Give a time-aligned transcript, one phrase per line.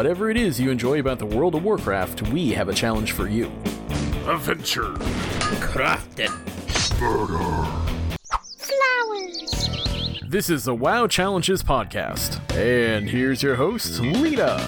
[0.00, 3.28] whatever it is you enjoy about the World of Warcraft, we have a challenge for
[3.28, 3.52] you.
[4.26, 4.94] Adventure.
[5.60, 6.30] Crafting.
[8.56, 10.18] Flowers.
[10.26, 12.40] This is the WoW Challenges podcast.
[12.56, 14.66] And here's your host, Lita.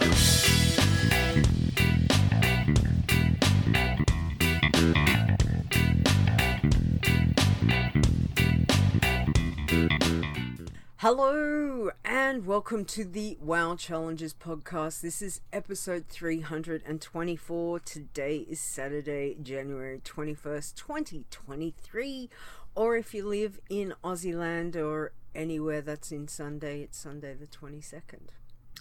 [11.02, 15.00] Hello and welcome to the WoW Challenges podcast.
[15.00, 17.80] This is episode 324.
[17.80, 22.30] Today is Saturday, January 21st, 2023.
[22.76, 27.48] Or if you live in Aussie land or anywhere that's in Sunday, it's Sunday the
[27.48, 28.28] 22nd,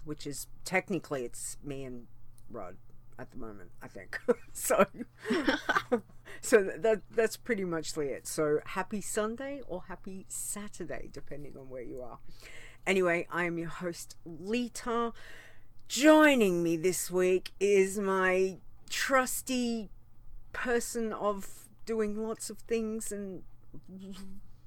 [0.05, 2.05] which is technically it's me and
[2.51, 2.76] Rod
[3.20, 4.20] at the moment, I think.
[4.53, 4.85] so
[6.41, 8.27] so that that's pretty much it.
[8.27, 12.20] So happy Sunday or happy Saturday, depending on where you are.
[12.85, 15.13] Anyway, I am your host, Lita.
[15.87, 18.57] Joining me this week is my
[18.89, 19.89] trusty
[20.54, 23.43] person of doing lots of things and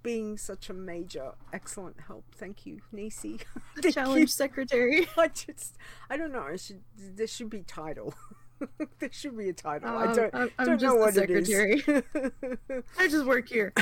[0.04, 2.24] being such a major, excellent help.
[2.36, 3.40] Thank you, Nisi.
[3.82, 5.08] The challenge secretary.
[5.18, 5.76] I just,
[6.08, 6.42] I don't know.
[6.52, 6.82] I should.
[6.96, 8.14] There should be title.
[9.00, 9.88] there should be a title.
[9.88, 11.82] I Um, don't, I'm, I'm don't know what secretary.
[11.86, 12.84] it is.
[12.96, 13.72] I just work here.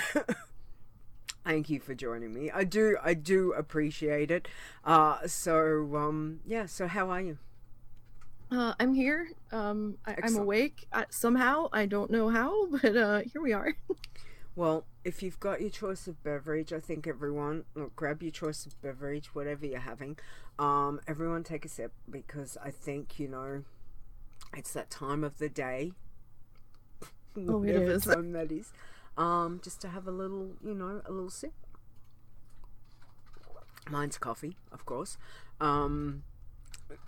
[1.44, 2.50] Thank you for joining me.
[2.52, 4.46] I do, I do appreciate it.
[4.84, 6.66] Uh, so um, yeah.
[6.66, 7.38] So how are you?
[8.50, 9.28] Uh, I'm here.
[9.50, 11.68] Um, I, I'm awake uh, somehow.
[11.72, 13.74] I don't know how, but uh, here we are.
[14.54, 18.66] Well, if you've got your choice of beverage, I think everyone look, grab your choice
[18.66, 20.18] of beverage, whatever you're having.
[20.58, 23.64] Um, everyone take a sip because I think you know
[24.54, 25.92] it's that time of the day.
[27.34, 28.04] Oh, it whatever is.
[28.04, 28.74] time that is.
[29.16, 31.54] Um, just to have a little, you know, a little sip.
[33.90, 35.16] Mine's coffee, of course.
[35.58, 36.24] Um,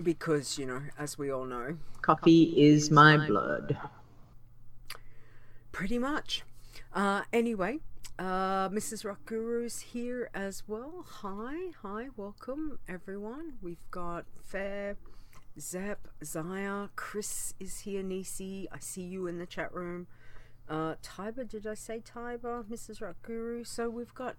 [0.02, 3.76] because you know, as we all know, Coffee is my blood.
[5.72, 6.42] Pretty much.
[6.94, 7.80] Uh, anyway,
[8.20, 9.04] uh, Mrs.
[9.04, 11.04] Rock Guru's here as well.
[11.22, 13.54] Hi, hi, welcome everyone.
[13.60, 14.96] We've got Fair,
[15.58, 18.68] Zep, Zaya, Chris is here, Nisi.
[18.70, 20.06] I see you in the chat room.
[20.68, 22.64] Uh, Tiber, did I say Tiber?
[22.70, 23.02] Mrs.
[23.02, 23.64] Rock Guru.
[23.64, 24.36] So we've got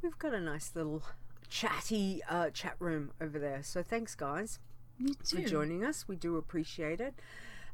[0.00, 1.02] we've got a nice little
[1.48, 3.64] chatty uh, chat room over there.
[3.64, 4.60] So thanks, guys
[5.24, 6.06] for joining us.
[6.08, 7.14] We do appreciate it.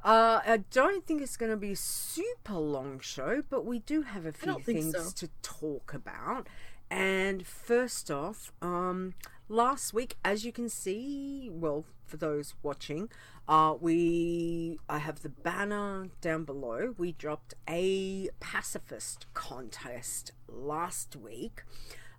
[0.05, 4.03] Uh, I don't think it's going to be a super long show, but we do
[4.03, 5.27] have a few things so.
[5.27, 6.49] to talk about.
[6.91, 9.15] And first off, um,
[9.49, 13.09] last week, as you can see, well, for those watching,
[13.49, 16.95] uh, we I have the banner down below.
[16.99, 21.63] We dropped a pacifist contest last week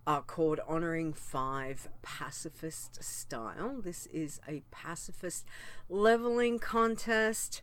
[0.07, 3.81] uh, called Honoring Five Pacifist Style.
[3.81, 5.45] This is a pacifist
[5.89, 7.61] leveling contest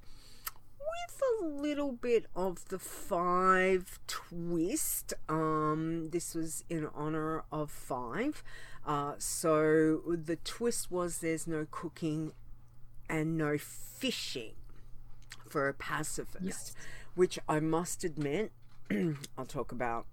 [0.81, 5.13] with a little bit of the five twist.
[5.29, 8.43] Um, this was in honor of five.
[8.87, 12.33] Uh, so the twist was there's no cooking
[13.09, 14.53] and no fishing
[15.49, 16.75] for a pacifist,
[17.15, 18.53] which I must admit,
[19.37, 20.07] I'll talk about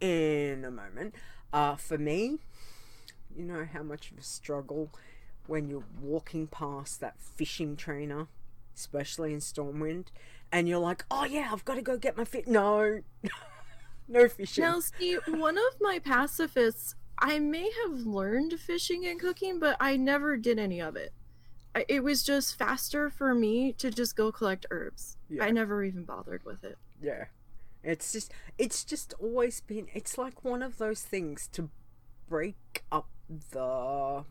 [0.00, 1.14] in a moment.
[1.52, 2.38] Uh, for me,
[3.34, 4.90] you know how much of a struggle
[5.46, 8.26] when you're walking past that fishing trainer,
[8.74, 10.06] especially in Stormwind,
[10.50, 12.46] and you're like, oh yeah, I've got to go get my fit.
[12.48, 13.00] No,
[14.08, 14.64] no fishing.
[14.64, 19.96] Now, see, one of my pacifists, I may have learned fishing and cooking, but I
[19.96, 21.12] never did any of it.
[21.74, 25.16] I, it was just faster for me to just go collect herbs.
[25.28, 25.44] Yeah.
[25.44, 26.78] I never even bothered with it.
[27.00, 27.24] Yeah.
[27.82, 31.68] It's just it's just always been it's like one of those things to
[32.28, 34.24] break up the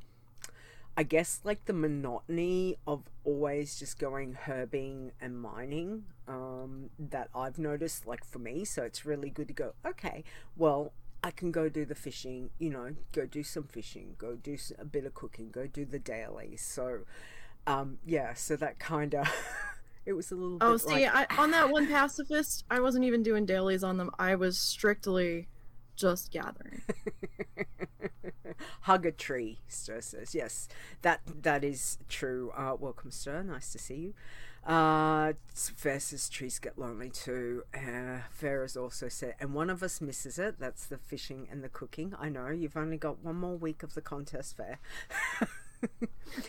[0.98, 7.58] I guess like the monotony of always just going herbing and mining um that I've
[7.58, 10.24] noticed like for me so it's really good to go okay
[10.58, 10.92] well
[11.24, 14.86] I can go do the fishing you know go do some fishing go do a
[14.86, 17.00] bit of cooking go do the dailies so
[17.68, 19.28] um yeah so that kind of
[20.06, 23.06] it was a little Oh, bit see, like, I, on that one pacifist, I wasn't
[23.06, 24.12] even doing dailies on them.
[24.20, 25.48] I was strictly
[25.96, 26.82] just gathering.
[28.82, 30.34] hug a tree stir says.
[30.36, 30.68] Yes
[31.02, 32.52] that that is true.
[32.56, 34.14] Uh welcome stir nice to see you.
[34.66, 37.64] Uh fair says trees get lonely too.
[37.74, 40.56] Uh fair has also said and one of us misses it.
[40.60, 42.14] That's the fishing and the cooking.
[42.20, 44.80] I know you've only got one more week of the contest fair.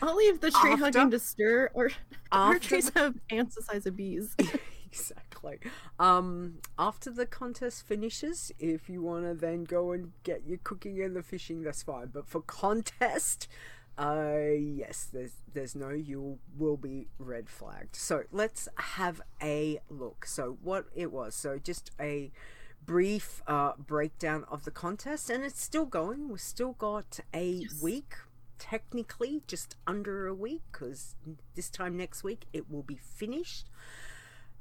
[0.02, 1.90] I'll leave the tree After- hugging to stir, or
[2.32, 4.36] our trees have ants the size of bees.
[4.92, 5.58] exactly
[5.98, 11.00] um after the contest finishes if you want to then go and get your cooking
[11.02, 13.48] and the fishing that's fine but for contest
[13.98, 17.94] Uh, yes, there's there's no you will be red flagged.
[17.94, 18.66] So let's
[18.96, 20.24] have a look.
[20.24, 21.34] So what it was.
[21.34, 22.32] So just a
[22.86, 26.28] brief uh, breakdown of the contest, and it's still going.
[26.30, 27.82] We've still got a Yes.
[27.82, 28.14] week,
[28.58, 31.14] technically just under a week, because
[31.54, 33.68] this time next week it will be finished.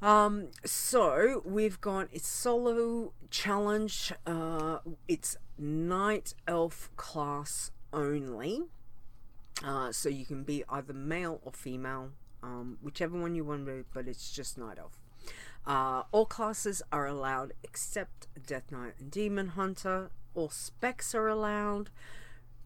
[0.02, 4.12] Um, so we've got it's solo challenge.
[4.26, 8.64] Uh, it's night elf class only.
[9.64, 12.10] Uh, so you can be either male or female,
[12.42, 14.98] um, whichever one you want to but it's just night elf.
[15.68, 20.10] Uh, all classes are allowed except Death Knight and Demon Hunter.
[20.34, 21.92] All specs are allowed.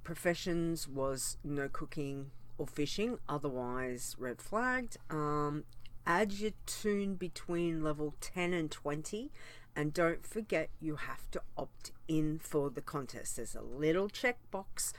[0.04, 4.98] Professions was no cooking or fishing, otherwise red flagged.
[5.10, 5.66] Um,
[6.08, 9.32] add your tune between level 10 and 20
[9.76, 14.94] and don't forget you have to opt in for the contest there's a little checkbox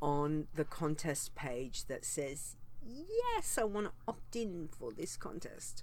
[0.00, 2.56] on the contest page that says
[2.86, 5.82] yes i want to opt in for this contest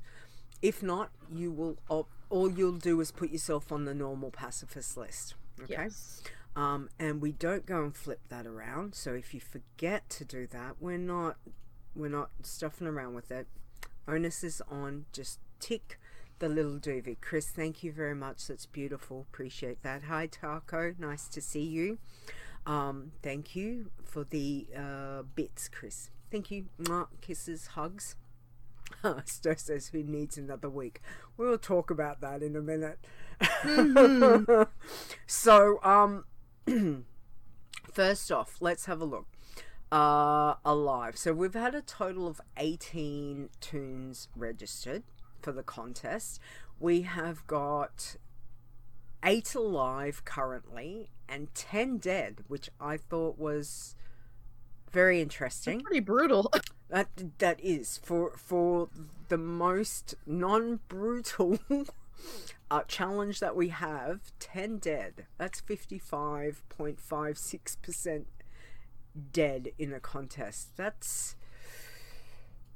[0.61, 4.95] if not you will opt all you'll do is put yourself on the normal pacifist
[4.97, 6.21] list okay Yes.
[6.55, 8.95] um, and we don't go and flip that around.
[8.95, 11.37] So if you forget to do that, we're not
[11.95, 13.47] we're not stuffing around with it.
[14.09, 15.05] Onus is on.
[15.13, 15.99] Just tick
[16.39, 17.17] the little doobie.
[17.21, 18.47] Chris, thank you very much.
[18.47, 19.27] That's beautiful.
[19.31, 20.03] Appreciate that.
[20.03, 21.99] Hi Taco, nice to see you.
[22.65, 26.09] Um, thank you for the uh, bits, Chris.
[26.31, 26.65] Thank you.
[26.81, 27.07] Mwah.
[27.21, 28.15] Kisses, hugs.
[29.25, 31.01] Sto says, "Who needs another week?"
[31.37, 32.99] We'll talk about that in a minute.
[35.27, 36.25] so, um,
[37.91, 39.27] first off, let's have a look.
[39.91, 41.17] Uh, alive.
[41.17, 45.03] So we've had a total of eighteen tunes registered
[45.41, 46.39] for the contest.
[46.79, 48.15] We have got
[49.23, 53.95] eight alive currently and ten dead, which I thought was
[54.91, 55.81] very interesting.
[55.81, 56.51] Pretty brutal.
[56.91, 58.89] That that is for for
[59.27, 61.59] the most non brutal
[62.71, 64.31] uh, challenge that we have.
[64.39, 65.27] Ten dead.
[65.37, 68.25] That's fifty five point five six percent
[69.31, 70.75] dead in a contest.
[70.77, 71.35] That's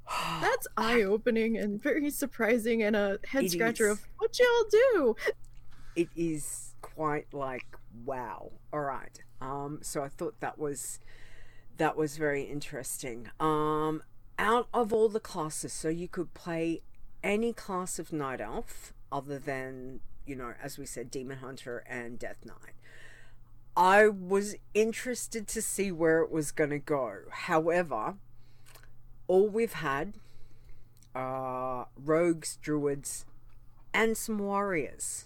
[0.41, 5.15] That's eye opening and very surprising and a head scratcher of what y'all do.
[5.95, 7.65] it is quite like
[8.05, 8.51] wow.
[8.71, 9.21] All right.
[9.41, 9.79] Um.
[9.81, 10.99] So I thought that was
[11.77, 13.29] that was very interesting.
[13.39, 14.03] Um.
[14.39, 16.81] Out of all the classes, so you could play
[17.23, 22.17] any class of night elf other than you know, as we said, demon hunter and
[22.17, 22.73] death knight.
[23.75, 27.19] I was interested to see where it was going to go.
[27.31, 28.15] However,
[29.27, 30.13] all we've had
[31.15, 33.25] are rogues, druids,
[33.93, 35.25] and some warriors.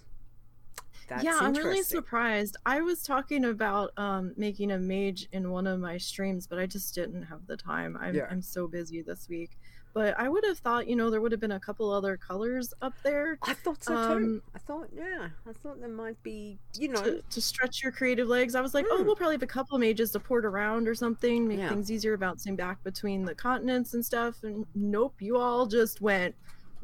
[1.07, 2.57] That's yeah, I'm really surprised.
[2.65, 6.65] I was talking about um, making a mage in one of my streams, but I
[6.65, 7.97] just didn't have the time.
[7.99, 8.27] I'm, Yeah.
[8.29, 9.51] I'm so busy this week.
[9.97, 12.71] But I would have thought, you know, there would have been a couple other colors
[12.83, 13.97] up there I thought so too.
[13.99, 17.91] Um, I thought, yeah, I thought there might be, you know, to, to stretch your
[17.91, 18.53] creative legs.
[18.53, 19.05] I was like, oh, Mm.
[19.07, 21.69] we'll probably have a couple of mages to port around or something, make Yeah.
[21.69, 24.44] things easier bouncing back between the continents and stuff.
[24.44, 26.35] And nope, you all just went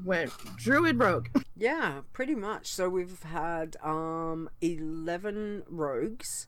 [0.03, 1.27] went druid rogue.
[1.55, 2.65] Yeah, pretty much.
[2.65, 6.47] So we've had um 11 rogues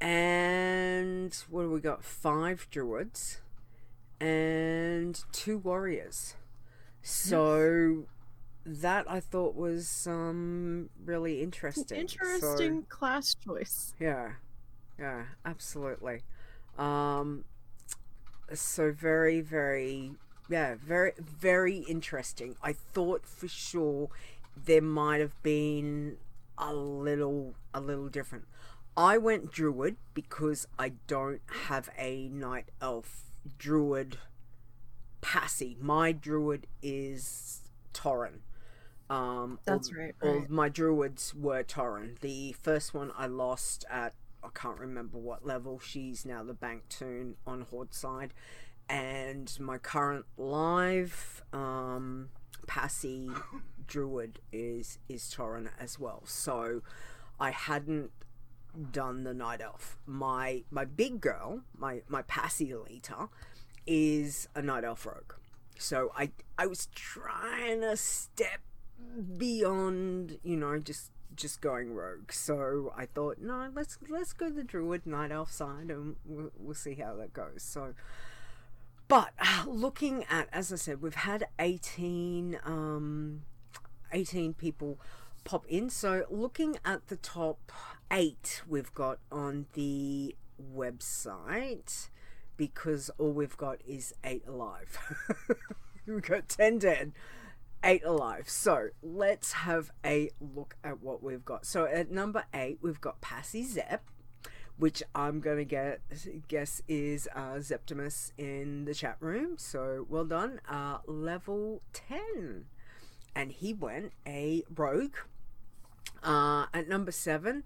[0.00, 2.04] and what do we got?
[2.04, 3.40] 5 druids
[4.20, 6.34] and 2 warriors.
[7.02, 8.04] So
[8.66, 12.06] that I thought was um really interesting.
[12.08, 13.94] So- Interesting class choice.
[13.98, 14.32] yeah.
[14.98, 16.22] Yeah, absolutely.
[16.78, 17.44] Um
[18.52, 20.12] so very very
[20.48, 22.56] yeah, very very interesting.
[22.62, 24.08] I thought for sure
[24.56, 26.18] there might have been
[26.58, 28.44] a little a little different.
[28.96, 34.18] I went druid because I don't have a night elf druid
[35.20, 35.76] passy.
[35.80, 38.40] My druid is Torrin.
[39.08, 40.50] Um, That's all- right, All right.
[40.50, 42.18] my druids were Torrin.
[42.20, 45.78] The first one I lost at I can't remember what level.
[45.78, 48.32] She's now the bank tune on Horde side,
[48.88, 52.30] and my current live um,
[52.66, 53.28] passy
[53.86, 56.22] druid is is Torrin as well.
[56.24, 56.80] So
[57.38, 58.12] I hadn't
[58.92, 59.98] done the night elf.
[60.06, 63.28] My my big girl, my my passy leader,
[63.86, 65.34] is a night elf rogue.
[65.78, 68.60] So I I was trying to step
[69.36, 72.32] beyond, you know, just just going rogue.
[72.32, 76.74] So I thought, no, let's let's go the druid night elf side, and we'll, we'll
[76.74, 77.62] see how that goes.
[77.62, 77.94] So,
[79.08, 79.32] but
[79.66, 83.42] looking at, as I said, we've had eighteen um,
[84.12, 84.98] eighteen people
[85.44, 85.90] pop in.
[85.90, 87.72] So looking at the top
[88.10, 90.34] eight we've got on the
[90.74, 92.08] website
[92.56, 94.98] because all we've got is eight alive.
[96.06, 97.12] we've got 10 dead,
[97.82, 98.48] eight alive.
[98.48, 101.64] So let's have a look at what we've got.
[101.64, 104.04] So at number eight, we've got Passy Zep,
[104.76, 106.00] which I'm to get
[106.48, 109.56] guess is uh, Zeptimus in the chat room.
[109.56, 110.60] So well done.
[110.68, 112.66] Uh, level 10.
[113.34, 115.16] And he went a rogue.
[116.22, 117.64] Uh, at number seven,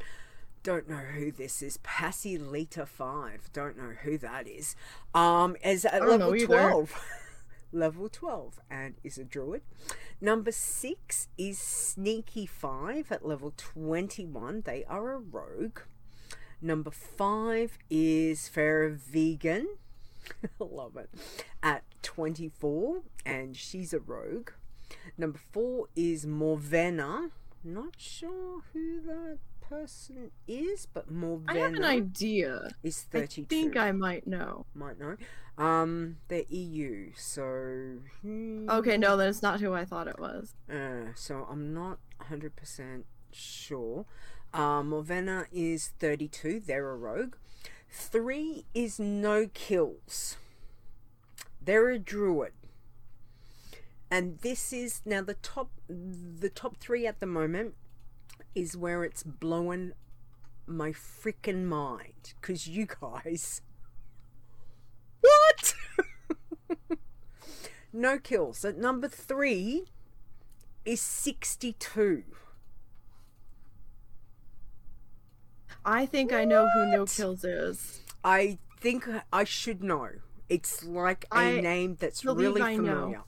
[0.62, 1.78] don't know who this is.
[1.78, 3.50] Passy Lita Five.
[3.52, 4.76] Don't know who that is.
[5.14, 6.94] Um, is at level twelve.
[7.73, 9.62] level twelve, and is a druid.
[10.21, 14.62] Number six is Sneaky Five at level twenty-one.
[14.64, 15.80] They are a rogue.
[16.62, 19.68] Number five is Farrah Vegan.
[20.59, 21.11] Love it.
[21.62, 24.50] At 24, and she's a rogue.
[25.19, 27.31] Number four is Morvena.
[27.63, 32.69] Not sure who that person is, but Morvena I have an idea.
[32.83, 34.67] is I think I might know.
[34.75, 35.17] might know.
[35.57, 37.99] Um, they're EU, so.
[38.23, 40.55] hmm, Okay, no, that's not who I thought it was.
[40.71, 41.99] uh, so I'm not
[42.31, 44.05] 100% sure.
[44.53, 46.61] Uh, Morvena is 32.
[46.61, 47.37] They're a rogue.
[47.89, 50.37] Three is no kills.
[51.63, 52.53] They're a druid.
[54.11, 57.75] And this is now the top the top three at the moment
[58.55, 59.93] is where it's blowing
[60.67, 62.35] my freaking mind.
[62.41, 63.61] Cause you guys
[65.21, 65.75] What?
[67.93, 68.65] no kills.
[68.65, 69.85] At number three
[70.85, 72.25] is 62.
[75.85, 78.01] I think I know who No Kills is.
[78.23, 80.09] I think I should know.
[80.49, 83.25] It's like a I name that's really I know.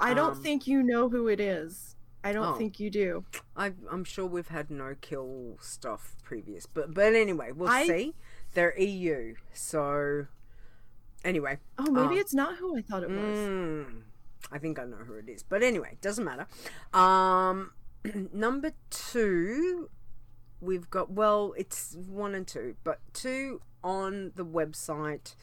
[0.00, 1.96] I don't Um, think you know who it is.
[2.22, 2.58] I don't Oh.
[2.58, 3.24] think you do.
[3.56, 8.14] I, I'm sure we've had no kill stuff previous, but but anyway, we'll I- see.
[8.54, 10.26] They're EU, so
[11.24, 12.20] anyway, Oh, maybe Ah.
[12.20, 13.18] it's not who I thought it was.
[13.18, 14.02] mm,
[14.50, 15.42] I think I know who it is.
[15.42, 16.46] But anyway, doesn't matter.
[16.92, 17.72] Um,
[18.32, 19.90] number two,
[20.60, 25.34] we've got well, it's one and two, but two on the website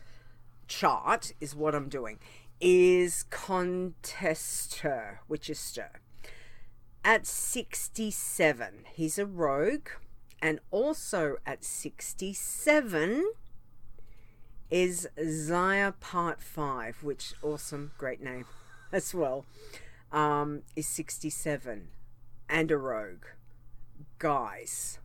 [0.67, 2.19] chart is what I'm doing.
[2.65, 5.89] Is contester, which is stir.
[7.03, 9.89] At 67, he's a rogue.
[10.41, 13.25] And also at 67
[14.71, 18.45] is Zaya Part 5, which awesome, great name
[18.93, 19.45] as well,
[20.13, 21.89] um, is 67
[22.47, 23.25] and a rogue.
[24.19, 24.99] Guys,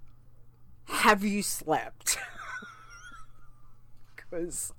[0.84, 2.18] have you slept?
[4.30, 4.72] Because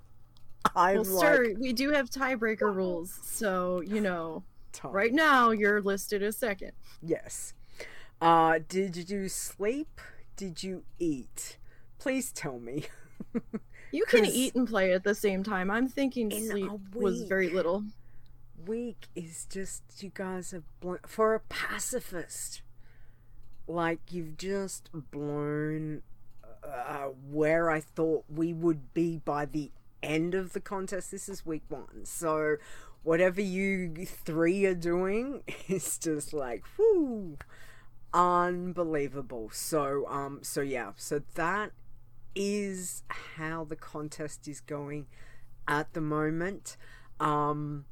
[0.76, 4.44] I'm Well, like, sir, we do have tiebreaker rules, so you know.
[4.72, 4.94] tired.
[4.94, 6.72] Right now, you're listed as second.
[7.02, 7.54] Yes.
[8.22, 10.02] Uh, did you sleep?
[10.36, 11.58] Did you eat?
[11.98, 12.86] Please tell me.
[13.92, 15.72] You can eat and play at the same time.
[15.72, 17.86] I'm thinking sleep was very little.
[18.68, 22.62] Week is just you guys have blown for a pacifist.
[23.68, 26.04] Like you've just blown
[26.64, 31.12] uh, where I thought we would be by the end of the contest.
[31.12, 32.58] This is week one, so
[33.04, 37.38] whatever you three are doing is just like whoo,
[38.14, 39.50] unbelievable.
[39.52, 41.72] So um, so yeah, so that
[42.36, 45.08] is how the contest is going
[45.68, 46.78] at the moment.
[47.20, 47.86] Um,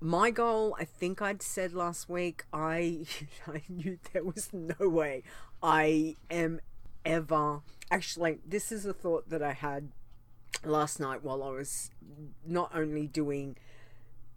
[0.00, 3.06] my goal, I think I'd said last week, I
[3.46, 5.22] I knew there was no way
[5.62, 6.60] I am
[7.04, 7.60] ever.
[7.90, 9.90] Actually, this is a thought that I had
[10.64, 11.90] last night while I was
[12.46, 13.56] not only doing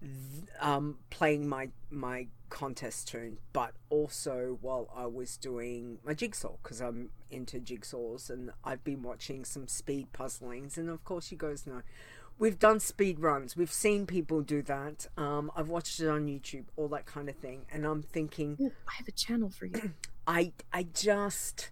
[0.02, 6.56] th- um playing my my contest tune but also while I was doing my jigsaw
[6.62, 10.78] because I'm into jigsaws and I've been watching some speed puzzlings.
[10.78, 11.82] And of course you guys know
[12.38, 13.58] we've done speed runs.
[13.58, 15.08] We've seen people do that.
[15.18, 17.66] Um I've watched it on YouTube all that kind of thing.
[17.72, 19.94] And I'm thinking Ooh, I have a channel for you.
[20.28, 21.72] I I just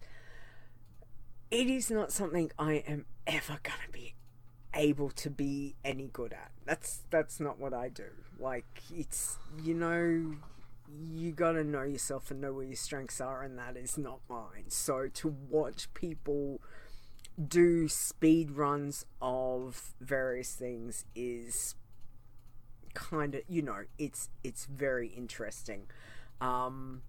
[1.51, 4.15] it is not something I am ever gonna be
[4.73, 6.51] able to be any good at.
[6.65, 8.09] That's that's not what I do.
[8.39, 10.35] Like it's you know
[11.03, 14.65] you gotta know yourself and know where your strengths are and that is not mine.
[14.69, 16.61] So to watch people
[17.47, 21.75] do speed runs of various things is
[22.93, 25.87] kind of you know it's it's very interesting
[26.41, 27.01] um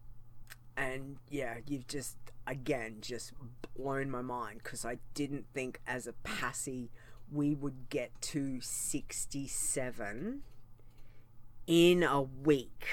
[0.76, 2.16] and yeah you've just
[2.46, 3.32] again just
[3.76, 6.88] blown my mind because i didn't think as a passy
[7.32, 10.42] we would get to 67
[11.66, 12.86] in a week.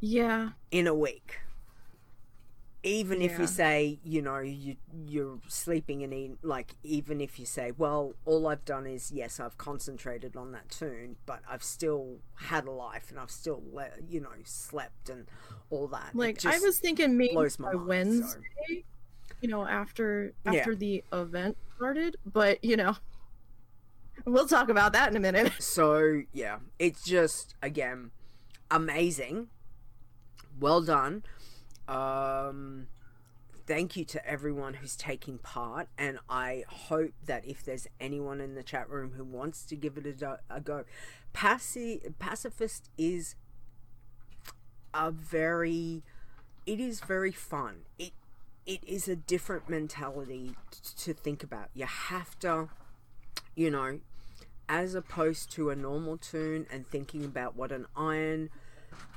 [0.00, 1.40] Yeah, in a week.
[2.82, 7.44] Even if you say you know you you're sleeping and eating like even if you
[7.44, 12.20] say well all i've done is yes i've concentrated on that tune but i've still
[12.36, 15.26] had a life and i've still le- you know slept and
[15.68, 18.84] all that Like I was thinking maybe by mind, so- Wednesday,
[19.40, 20.52] you know, after Yeah.
[20.52, 22.96] after the event started, but you know,
[24.24, 25.52] we'll talk about that in a minute.
[25.58, 28.10] so yeah it's just again
[28.70, 29.48] amazing
[30.60, 31.22] well done
[31.88, 32.86] um
[33.66, 38.54] thank you to everyone who's taking part and i hope that if there's anyone in
[38.54, 40.84] the chat room who wants to give it a, do- a go
[41.32, 43.34] Paci- pacifist is
[44.92, 46.02] a very
[46.66, 48.12] it is very fun it
[48.66, 50.54] it is a different mentality
[50.96, 52.68] to think about you have to
[53.54, 54.00] you know
[54.68, 58.50] as opposed to a normal tune and thinking about what an iron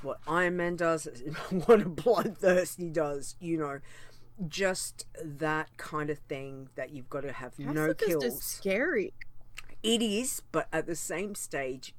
[0.02, 1.08] what Iron Man does,
[1.66, 3.80] what a bloodthirsty does, you know,
[4.48, 8.24] just that kind of thing that you've got to have no kills.
[8.24, 9.12] is scary.
[9.82, 11.94] It is, but at the same stage,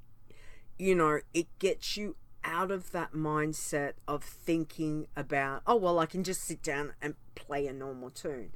[0.78, 6.06] you know, it gets you out of that mindset of thinking about, oh, well, I
[6.06, 8.52] can just sit down and play a normal tune.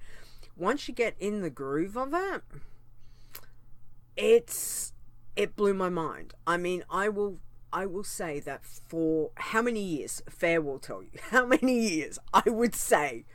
[0.56, 2.44] Once you get in the groove of it,
[4.16, 4.94] it's
[5.36, 6.34] it blew my mind.
[6.46, 7.40] I mean, I will
[7.72, 12.20] I will say that for how many years, Fair will tell you, how many years
[12.34, 13.26] I would say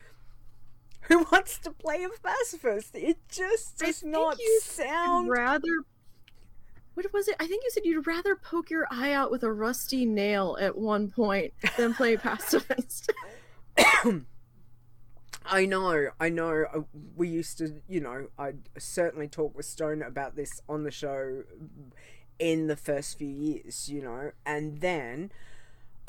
[1.03, 2.95] who wants to play a pacifist?
[2.95, 5.85] It just does not sound rather
[6.95, 7.37] what was it?
[7.41, 10.77] I think you said you'd rather poke your eye out with a rusty nail at
[10.79, 13.13] one point than play pacifist.
[15.47, 16.65] I know, I know.
[16.75, 16.81] uh,
[17.17, 21.43] We used to, you know, I certainly talk with Stone about this on the show
[22.39, 25.31] in the first few years, you know, and then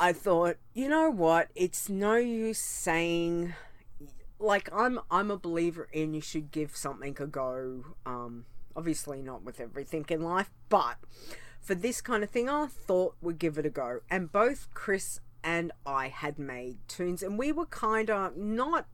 [0.00, 1.48] I thought, you know what?
[1.54, 3.54] It's no use saying,
[4.38, 7.84] like, I'm I'm a believer in you should give something a go.
[8.04, 8.44] Um,
[8.76, 10.96] obviously not with everything in life, but
[11.60, 14.00] for this kind of thing, I thought we'd give it a go.
[14.10, 18.86] And both Chris and I had made tunes, and we were kind of not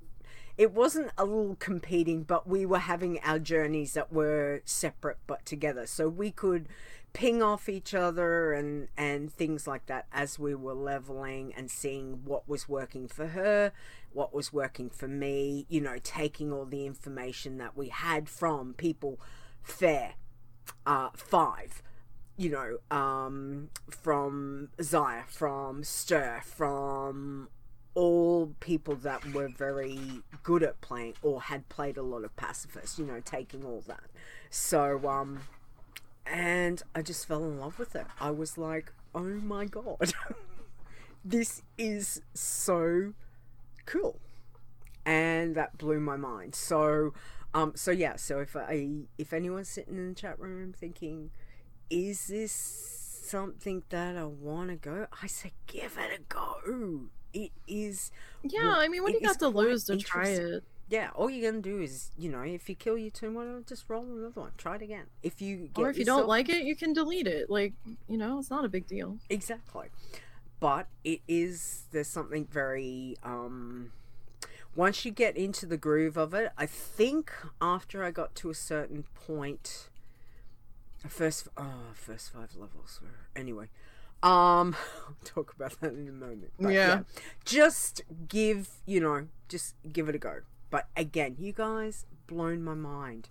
[0.59, 5.47] it wasn't a little competing, but we were having our journeys that were separate but
[5.47, 5.87] together.
[5.87, 6.69] So we could
[7.13, 12.23] ping off each other and and things like that as we were leveling and seeing
[12.25, 13.73] what was working for her,
[14.13, 18.75] what was working for me, you know, taking all the information that we had from
[18.75, 19.19] people
[19.63, 20.15] fair
[20.87, 21.83] uh 5
[22.37, 27.49] you know, um, from Zaya, from Stir, from
[27.95, 29.99] all people that were very
[30.43, 34.05] good at playing or had played a lot of pacifists you know, taking all that.
[34.51, 35.41] So, um,
[36.27, 38.07] and I just fell in love with it.
[38.19, 40.13] I was like, oh my god,
[41.25, 43.13] this is so
[43.85, 44.19] cool.
[45.05, 46.55] And that blew my mind.
[46.55, 47.13] So,
[47.55, 51.31] um, so yeah, so if I, if anyone's sitting in the chat room thinking,
[51.91, 52.53] is this
[53.25, 55.07] something that I want to go?
[55.23, 57.09] I say, give it a go.
[57.35, 58.11] It is
[58.43, 60.65] yeah, I mean, what do you got to lose to try it?
[60.91, 63.89] yeah, all you're gonna do is, you know, if you kill your why not just
[63.89, 64.51] roll another one?
[64.59, 65.05] Try it again.
[65.23, 67.49] If you get Or if you yourself- don't like it, you can delete it.
[67.49, 67.73] Like,
[68.09, 69.17] you know, it's not a big deal.
[69.31, 69.89] exactly,
[70.61, 73.93] but it is there's something very um.
[74.75, 78.55] Once you get into the groove of it, I think after I got to a
[78.55, 79.89] certain point,
[81.03, 83.67] the first oh first five levels were anyway.
[84.23, 84.77] Um,
[85.09, 86.53] I'll talk about that in a moment.
[86.59, 87.03] But Yeah.
[87.45, 92.73] just give you know just give it a go but again you guys blown my
[92.73, 93.29] mind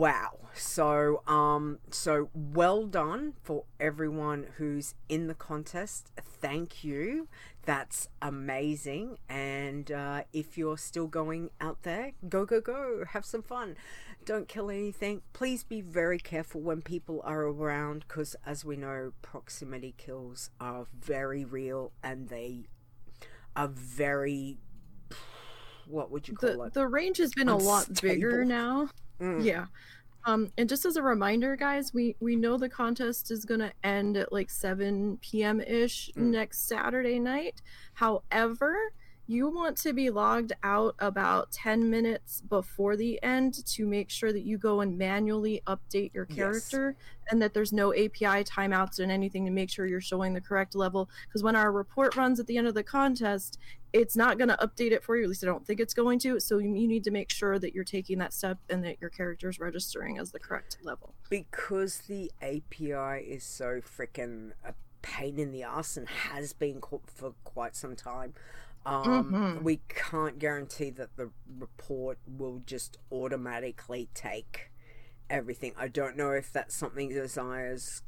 [0.00, 0.38] wow.
[0.54, 6.10] So um so well done for everyone who's in the contest.
[6.20, 7.28] Thank you.
[7.64, 9.18] That's amazing.
[9.28, 13.04] And uh, if you're still going out there go go go.
[13.10, 13.76] Have some fun.
[14.24, 15.22] Don't kill anything.
[15.32, 20.86] Please be very careful when people are around because as we know proximity kills are
[20.92, 22.66] very real and they
[23.56, 24.58] are very
[25.86, 26.74] what would you call The it?
[26.74, 28.88] the range has been a lot bigger now.
[29.20, 29.44] Mm.
[29.44, 29.66] Yeah.
[30.26, 34.16] Um, and just as a reminder, guys, we we know the contest is gonna end
[34.18, 35.60] at like 7 p.m.
[35.60, 36.30] ish Mm.
[36.30, 37.62] next Saturday night.
[37.94, 38.76] However,
[39.26, 44.32] you want to be logged out about 10 minutes before the end to make sure
[44.32, 46.36] that you go and manually update your Yes.
[46.36, 46.96] character
[47.30, 50.74] and that there's no API timeouts and anything to make sure you're showing the correct
[50.74, 51.08] level.
[51.28, 53.56] Because when our report runs at the end of the contest,
[53.92, 55.24] it's not going to update it for you.
[55.24, 56.38] At least I don't think it's going to.
[56.40, 59.10] So you you need to make sure that you're taking that step and that your
[59.10, 61.14] character is registering as the correct level.
[61.28, 67.32] because the API is so freaking a pain in the ass and has been for
[67.44, 68.34] quite some time.
[68.86, 69.62] Um, Mhm.
[69.62, 74.70] We can't guarantee that the report will just automatically take
[75.28, 75.74] everything.
[75.76, 78.02] I don't know if that's something Desires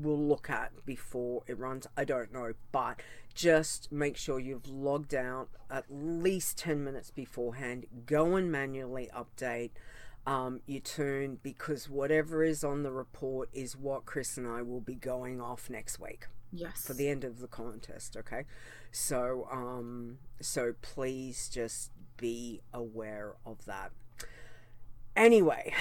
[0.00, 1.86] will look at before it runs.
[1.96, 3.00] I don't know, but
[3.34, 7.86] just make sure you've logged out at least 10 minutes beforehand.
[8.06, 9.70] Go and manually update
[10.26, 14.80] um, your tune because whatever is on the report is what Chris and I will
[14.80, 16.86] be going off next week Yes.
[16.86, 18.44] for the end of the contest okay
[18.92, 23.90] so um so please just be aware of that
[25.16, 25.72] anyway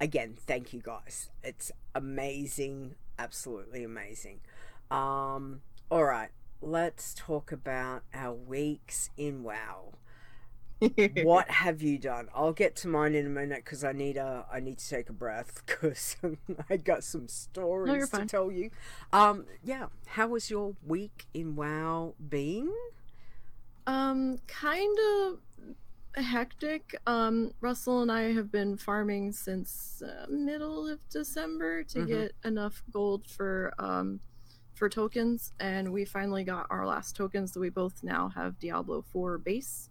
[0.00, 1.30] again thank you guys.
[1.42, 4.40] It's amazing absolutely amazing.
[4.90, 6.30] Um all right
[6.60, 9.92] let's talk about our weeks in wow.
[11.22, 12.28] What have you done?
[12.34, 15.08] I'll get to mine in a minute because i need a i need to take
[15.08, 16.16] a breath because
[16.70, 18.70] i got some stories to tell you.
[19.12, 22.72] Um yeah how was your week in wow being
[23.86, 25.38] Um, kind of
[26.16, 26.96] hectic.
[27.06, 32.06] Um, Russell and I have been farming since uh, middle of December to Mhm.
[32.06, 34.20] get enough gold for um
[34.74, 37.52] for tokens, and we finally got our last tokens.
[37.52, 39.88] So we both now have Diablo 4 base,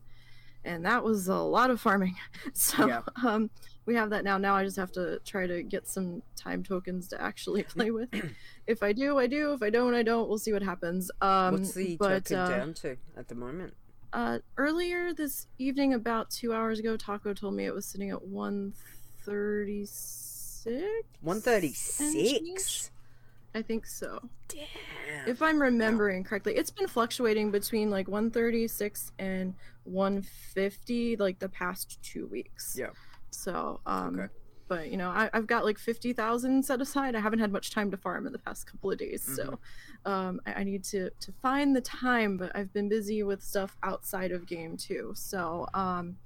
[0.66, 2.18] and that was a lot of farming.
[2.54, 3.02] So Yeah.
[3.24, 3.50] um,
[3.86, 4.38] we have that now.
[4.38, 8.10] Now I just have to try to get some time tokens to actually play with.
[8.68, 9.54] if I do, I do.
[9.54, 10.28] If I don't, I don't.
[10.28, 11.10] We'll see what happens.
[11.22, 13.74] Um, what's the but, token uh, down to at the moment
[14.14, 18.22] uh, earlier this evening, about two hours ago, Taco told me it was sitting at
[18.24, 21.04] 136.
[21.22, 22.92] 136
[23.56, 24.20] I think so.
[24.48, 24.66] damn
[25.28, 32.02] If I'm remembering correctly, it's been fluctuating between like 136 and 150 like the past
[32.02, 32.76] two weeks.
[32.80, 32.88] Yeah.
[33.30, 34.34] So, um, Okay.
[34.68, 37.16] but you know, I, I've got like 50,000 set aside.
[37.16, 39.22] I haven't had much time to farm in the past couple of days.
[39.24, 39.54] So, Mm-hmm.
[40.06, 43.78] Um, I, I need to, to find the time, but I've been busy with stuff
[43.84, 45.14] outside of game too.
[45.16, 46.18] So, um,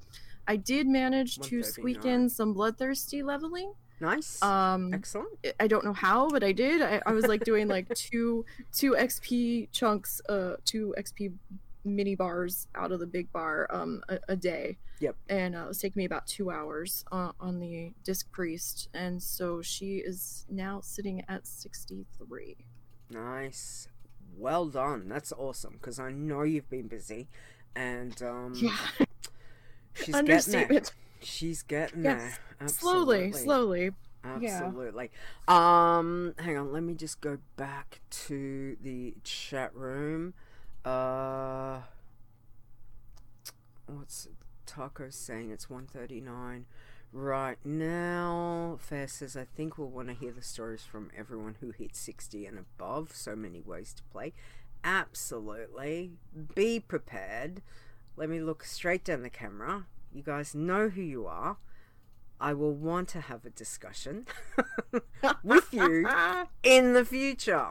[0.47, 3.73] I did manage to squeak in some bloodthirsty leveling.
[3.99, 5.27] nice Um, excellent
[5.59, 6.81] I- don't know how, but I did.
[6.81, 11.33] I, I was like doing like two two XP chunks, uh, two XP
[11.83, 14.77] mini bars out of the big bar um a, a day.
[14.99, 15.15] Yep.
[15.29, 19.21] And uh, it was taking me about two hours uh, on the disc priest, and
[19.21, 22.55] so she is now sitting at sixty three.
[23.09, 23.87] Nice.
[24.37, 25.07] Well done.
[25.09, 27.27] That's awesome because I know you've been busy
[27.75, 28.75] and um Yeah,
[29.95, 30.19] she's getting there.
[30.19, 30.93] understatement.
[31.21, 32.39] She's getting Yes.
[32.59, 32.67] there.
[32.67, 33.41] Slowly, Absolutely.
[33.43, 33.91] slowly.
[34.41, 34.63] yeah.
[34.63, 35.11] Absolutely.
[35.47, 40.33] Um hang on, let me just go back to the chat room.
[40.85, 41.79] Uh
[43.87, 44.27] what's
[44.65, 45.49] Taco saying?
[45.51, 46.65] It's 139.
[47.13, 51.71] Right now, Fair says, I think we'll want to hear the stories from everyone who
[51.71, 53.15] hit 60 and above.
[53.15, 54.33] So many ways to play.
[54.83, 56.11] Absolutely.
[56.53, 57.61] Be prepared.
[58.15, 59.85] Let me look straight down the camera.
[60.13, 61.57] You guys know who you are.
[62.39, 64.27] I will want to have a discussion
[65.43, 66.07] with you
[66.61, 67.69] in the future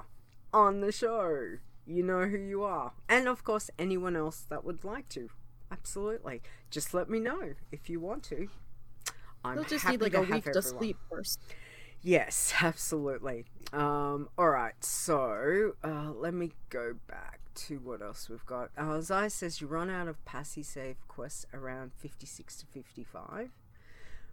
[0.52, 1.58] on the show.
[1.86, 2.92] You know who you are.
[3.08, 5.30] And of course, anyone else that would like to.
[5.70, 6.42] Absolutely.
[6.70, 8.48] Just let me know if you want to.
[9.46, 10.62] I'm They'll just need like a week to everyone.
[10.62, 11.40] sleep first.
[12.02, 13.44] Yes, absolutely.
[13.72, 18.70] Um, all right, so uh, let me go back to what else we've got.
[18.76, 23.50] Uh, Zai says you run out of passy save quests around 56 to 55.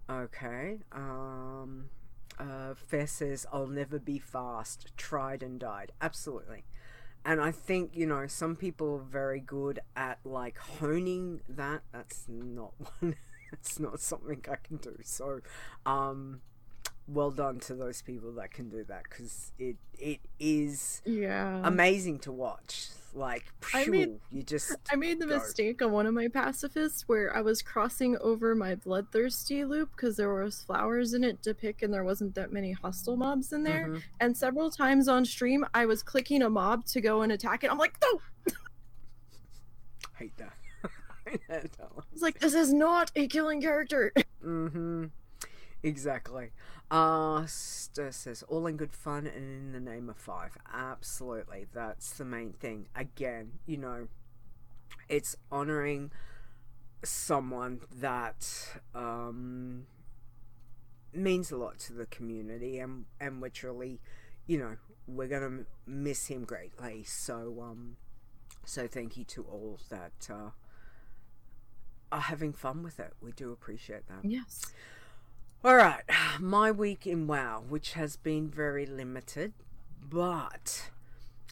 [0.10, 0.80] Okay.
[0.91, 1.89] Um,
[2.38, 4.91] uh, Fair says I'll never be fast.
[4.97, 5.91] Tried and died.
[6.02, 6.65] Absolutely.
[7.26, 11.84] And I think, you know, some people are very good at like honing that.
[11.93, 13.15] That's not one.
[13.60, 14.96] It's not something I can do.
[15.04, 15.42] So,
[15.86, 16.42] um,
[17.08, 21.62] well done to those people that can do that because it it is Yeah.
[21.63, 22.89] amazing to watch.
[23.16, 25.38] Like, I phew, mean- you just I made the go.
[25.38, 30.18] mistake on one of my pacifists where I was crossing over my bloodthirsty loop because
[30.18, 33.62] there was flowers in it to pick and there wasn't that many hostile mobs in
[33.63, 33.89] there.
[33.89, 34.02] Mhm.
[34.20, 37.70] And several times on stream, I was clicking a mob to go and attack it.
[37.70, 38.20] I'm like, no!
[40.18, 40.54] hate that.
[41.50, 42.06] I that one.
[42.12, 44.13] It's like this is not a killing character.
[44.43, 45.06] Mm-hmm.
[45.84, 46.52] Exactly.
[46.91, 50.58] Uh, says, all in good fun and in the name of five.
[50.74, 51.65] Absolutely.
[51.74, 52.88] That's the main thing.
[52.93, 54.10] Again, you know,
[55.08, 56.12] it's honoring
[57.04, 58.48] someone that
[58.93, 59.88] um,
[61.13, 64.00] means a lot to the community and, and we're truly,
[64.48, 67.04] you know, we're going to miss him greatly.
[67.04, 67.98] So, um,
[68.65, 70.50] so thank you to all that, uh,
[72.13, 73.13] are having fun with it.
[73.21, 74.23] We do appreciate that.
[74.23, 74.67] yes.
[75.65, 76.04] All right,
[76.39, 79.54] my week in WoW, which has been very limited,
[80.10, 80.89] but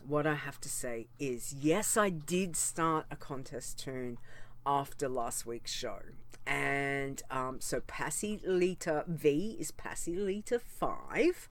[0.06, 4.18] what I have to say is yes, I did start a contest tune
[4.66, 6.00] after last week's show.
[6.46, 11.50] And um, so Passy Lita V is Passy Lita 5.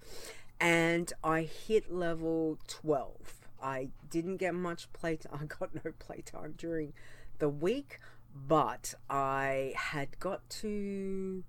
[0.60, 3.14] And I hit level 12.
[3.62, 5.38] I didn't get much playtime.
[5.40, 6.92] I got no playtime during
[7.38, 7.98] the week,
[8.34, 11.44] but I had got to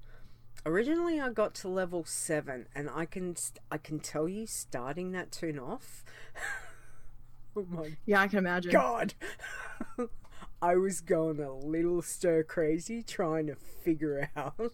[0.65, 3.36] originally I got to level 7 and I can
[3.72, 6.04] I can tell you starting that tune off
[7.56, 8.72] Oh my Yeah, I can imagine.
[8.72, 9.13] god.
[10.62, 14.72] I was going a little stir crazy trying to figure out.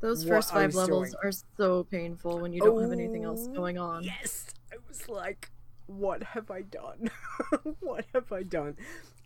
[0.00, 1.14] Those first five levels doing.
[1.24, 4.04] are so painful when you don't have anything else Oh, going on.
[4.04, 4.46] Yes.
[4.72, 5.50] I was like,
[5.86, 7.10] what have I done?
[7.80, 8.76] what have I done?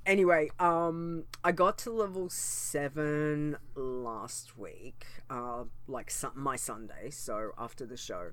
[0.04, 7.52] Anyway, um, I got to level seven last week, uh, like sun- my Sunday, so
[7.56, 8.32] after the show,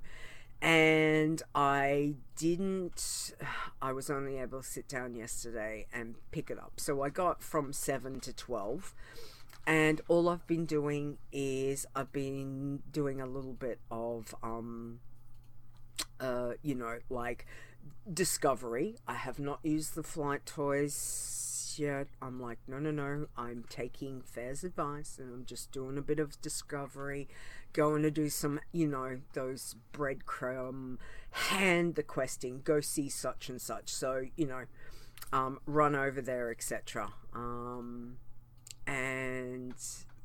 [0.63, 3.33] and I didn't.
[3.81, 7.43] I was only able to sit down yesterday and pick it up, so I got
[7.43, 8.95] from seven to twelve,
[9.67, 15.01] and all I've been doing is I've been doing a little bit of um,
[16.19, 17.45] uh, you know, like
[18.11, 18.95] discovery.
[19.07, 22.07] I have not used the flight toys yet.
[22.21, 23.27] I'm like, no, no, no.
[23.37, 27.27] I'm taking Fair's advice and I'm just doing a bit of discovery,
[27.73, 30.97] going to do some, you know, those breadcrumb
[31.31, 33.89] hand the questing, go see such and such.
[33.89, 34.63] So, you know,
[35.31, 37.13] um, run over there, etc.
[37.33, 38.17] Um,
[38.87, 39.75] and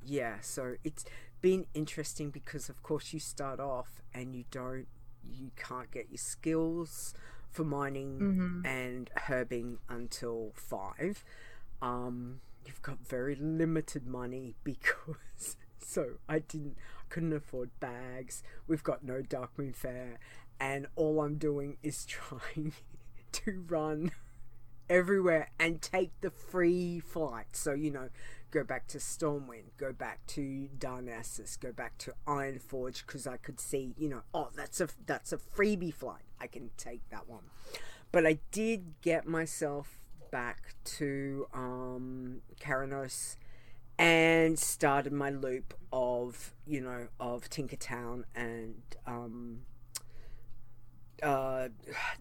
[0.04, 1.04] yeah, so it's
[1.42, 4.87] been interesting because, of course, you start off and you don't,
[5.22, 7.14] you can't get your skills
[7.55, 8.67] for mining Mhm.
[8.67, 11.25] and herbing until five.
[11.81, 16.77] Um, you've got very limited money because so I didn't
[17.09, 18.43] couldn't afford bags.
[18.67, 20.19] We've got no Darkmoon Faire,
[20.59, 22.73] and all I'm doing is trying
[23.33, 24.11] to run
[24.88, 27.55] everywhere and take the free flight.
[27.57, 28.09] So you know,
[28.51, 33.61] go back to Stormwind, go back to Darnassus, go back to Ironforge because I could
[33.61, 36.23] see, you know, oh that's a that's a freebie flight.
[36.44, 37.44] I can take that one.
[38.12, 39.98] But I did get myself
[40.30, 43.37] back to um, Kharanos
[43.98, 49.61] and started my loop of you know of Tinkertown and um,
[51.22, 51.68] uh,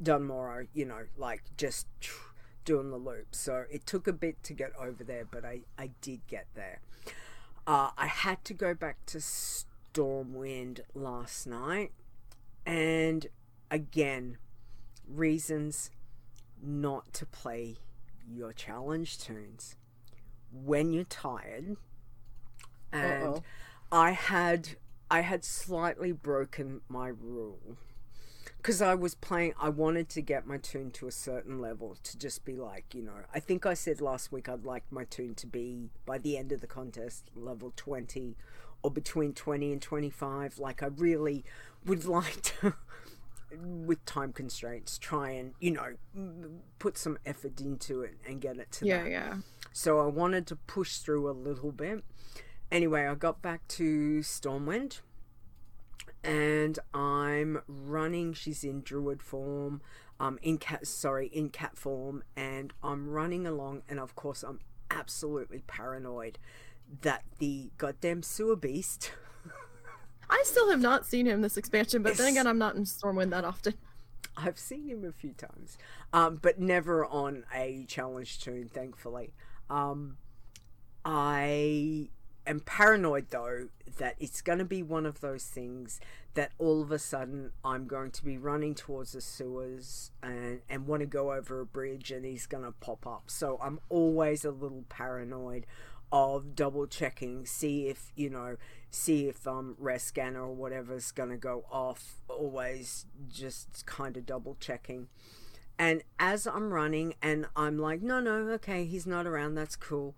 [0.01, 0.67] Dun Morogh.
[0.73, 1.88] You know, like just
[2.63, 3.36] doing the loop.
[3.36, 6.79] So it took a bit to get over there, but I I did get there.
[7.67, 11.91] Uh, I had to go back to Stormwind last night,
[12.65, 13.27] and
[13.73, 14.38] again,
[15.07, 15.89] reasons
[16.62, 17.77] not to play
[18.31, 19.75] your challenge tunes
[20.51, 21.75] when you're tired.
[22.93, 23.43] And Uh-oh.
[23.91, 24.69] I had
[25.09, 27.77] I had slightly broken my rule
[28.57, 29.53] because I was playing.
[29.59, 33.01] I wanted to get my tune to a certain level to just be like, you
[33.01, 33.23] know.
[33.33, 36.51] I think I said last week I'd like my tune to be by the end
[36.51, 38.38] of the contest level twenty
[38.83, 40.59] or between twenty and twenty five.
[40.59, 41.43] Like I really
[41.83, 42.75] would like to.
[43.61, 45.93] With time constraints, try and you know
[46.79, 49.11] put some effort into it and get it to Yeah, that.
[49.11, 49.35] yeah.
[49.71, 52.03] So I wanted to push through a little bit.
[52.71, 55.01] Anyway, I got back to Stormwind
[56.23, 58.33] and I'm running.
[58.33, 59.81] She's in druid form,
[60.19, 63.83] um, in cat, sorry, in cat form, and I'm running along.
[63.89, 66.37] And of course, I'm absolutely paranoid
[67.01, 69.11] that the goddamn sewer beast.
[70.34, 73.30] I still have not seen him this expansion, but then again, I'm not in Stormwind
[73.30, 73.76] that often.
[74.36, 75.78] I've seen him a few times,
[76.12, 79.36] um, but never on a challenge tune, thankfully.
[79.69, 80.17] Um,
[81.06, 82.10] I
[82.48, 83.67] am paranoid though
[84.00, 86.00] that it's going to be one of those things
[86.34, 90.88] that all of a sudden I'm going to be running towards the sewers and, and
[90.88, 93.26] want to go over a bridge and he's going to pop up.
[93.28, 95.67] So I'm always a little paranoid
[96.12, 98.58] of double checking, see if, you know,
[98.93, 104.25] see if um res scanner or whatever's going to go off, always just kind of
[104.25, 105.08] double checking.
[105.79, 110.15] And as I'm running and I'm like, no, no, okay, he's not around, that's cool.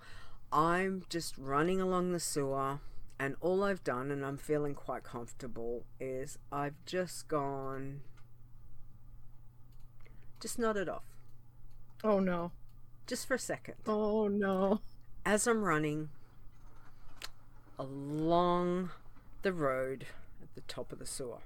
[0.51, 2.79] I'm just running along the sewer,
[3.17, 8.01] and all I've done, and I'm feeling quite comfortable, is I've just gone,
[10.41, 11.05] just nodded off,
[12.03, 12.51] Oh no.
[13.07, 13.75] just for a second.
[13.87, 14.81] Oh no.
[15.25, 16.09] As I'm running
[17.77, 18.91] along
[19.41, 20.05] the road
[20.41, 21.39] at the top of the sewer.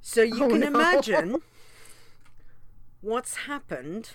[0.00, 0.66] So you Oh, can no.
[0.66, 1.42] imagine
[3.00, 4.10] what's happened.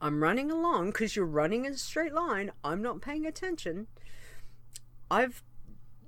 [0.00, 2.50] I'm running along because you're running in a straight line.
[2.64, 3.86] I'm not paying attention.
[5.10, 5.42] I've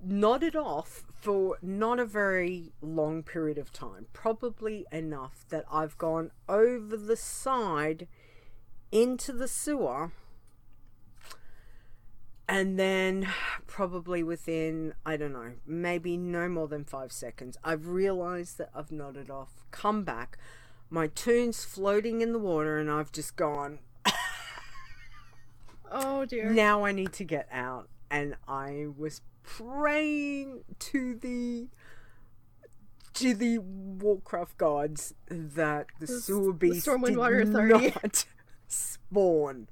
[0.02, 4.06] nodded off for not a very long period of time.
[4.12, 8.08] Probably enough that I've gone over the side
[8.90, 10.12] into the sewer.
[12.46, 13.26] And then,
[13.66, 18.92] probably within, I don't know, maybe no more than five seconds, I've realized that I've
[18.92, 20.36] nodded off, come back,
[20.90, 23.78] my tune's floating in the water, and I've just gone,
[25.90, 26.50] Oh dear.
[26.50, 27.88] now I need to get out.
[28.10, 31.68] And I was praying to the
[33.14, 37.94] to the Warcraft gods that the, The sewer the beast Stormwind did Water Authority.
[38.02, 38.24] not
[38.66, 39.68] spawn.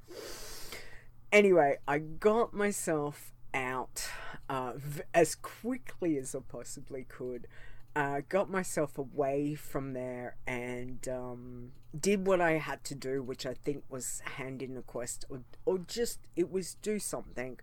[1.33, 4.09] Anyway, I got myself out
[4.51, 4.75] uh,
[5.15, 7.49] as quickly as I possibly could.
[7.97, 13.45] Uh, got myself away from there and um, did what I had to do, which
[13.47, 17.59] I think was hand in a quest or, or just it was do something.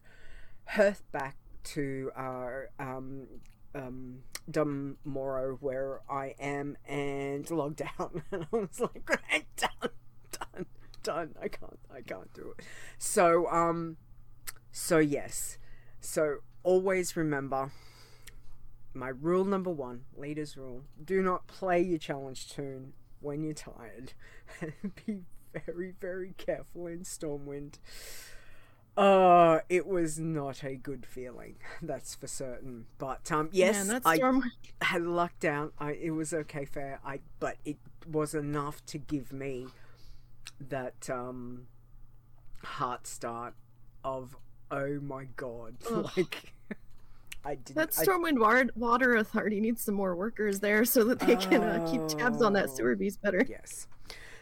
[0.65, 3.27] Hearth back to our um,
[3.75, 9.91] um, Dun Morogh where I am and logged out, and I was like, "Great, done,
[10.31, 10.65] done,
[11.03, 11.35] done.
[11.41, 12.65] I can't, I can't do it."
[12.97, 13.97] So, um,
[14.71, 15.57] so yes,
[15.99, 17.71] so always remember
[18.93, 24.13] my rule number one, leader's rule: do not play your challenge tune when you're tired.
[25.05, 25.21] Be
[25.53, 27.75] very, very careful in Stormwind.
[28.97, 32.85] Uh, it was not a good feeling, that's for certain.
[32.97, 34.19] But um, yes, Man, I
[34.81, 35.73] had lucked out.
[35.79, 36.99] I it was okay fair.
[37.05, 37.77] I but it
[38.09, 39.67] was enough to give me
[40.69, 41.67] that um
[42.63, 43.53] heart start
[44.03, 44.35] of
[44.71, 46.09] oh my god, Ugh.
[46.17, 46.53] like
[47.45, 47.75] I didn't.
[47.75, 51.63] That I- Stormwind Wa- Water Authority needs some more workers there so that they can
[51.63, 52.75] uh, keep tabs on that Oh.
[52.75, 53.45] sewer beast better.
[53.49, 53.87] yes.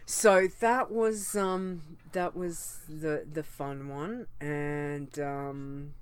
[0.05, 1.81] So that was um
[2.13, 5.93] that was the the fun one and um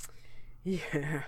[0.64, 1.22] yeah.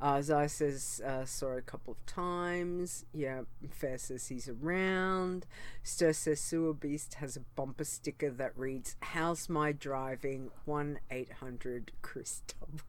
[0.00, 3.04] Uh, Zai says uh, saw a couple of times.
[3.12, 5.44] Yeah, Fair says he's around.
[5.82, 11.32] Stir says Sewer Beast has a bumper sticker that reads "How's my driving?" One eight
[11.40, 12.42] hundred Chris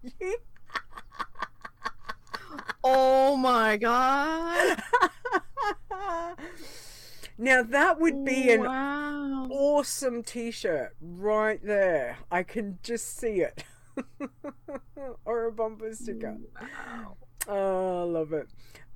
[0.03, 0.37] W.
[2.83, 4.81] Oh my god!
[7.37, 9.47] now that would be an wow.
[9.51, 12.17] awesome t-shirt right there.
[12.31, 13.63] I can just see it.
[15.25, 16.37] or a bumper sticker.
[17.47, 18.47] Oh, I love it.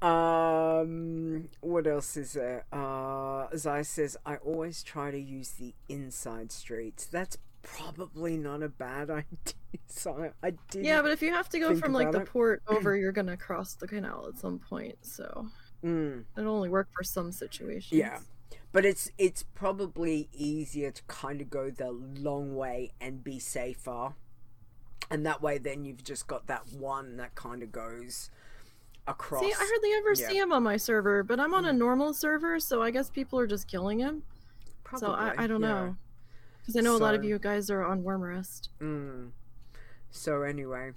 [0.01, 2.65] Um, what else is there?
[2.71, 7.05] Uh, as I says, I always try to use the inside streets.
[7.05, 9.53] That's probably not a bad idea.
[9.87, 10.85] So I, I did.
[10.85, 12.27] Yeah, but if you have to go from like the it.
[12.27, 14.97] port over, you're gonna cross the canal at some point.
[15.01, 15.47] So
[15.83, 16.23] Mm.
[16.37, 17.91] it'll only work for some situations.
[17.91, 18.19] Yeah.
[18.71, 24.13] But it's it's probably easier to kind of go the long way and be safer.
[25.09, 28.29] And that way then you've just got that one that kind of goes
[29.07, 29.43] across.
[29.43, 30.29] See, I hardly ever Yeah.
[30.29, 33.37] see him on my server, but I'm on a normal server, so I guess people
[33.39, 34.23] are just killing him.
[34.83, 35.67] probably, so I, I don't yeah.
[35.67, 35.95] know.
[36.61, 38.69] Because I know a lot of you guys are on Wyrmrest.
[38.79, 39.31] Mm.
[40.11, 40.91] So anyway,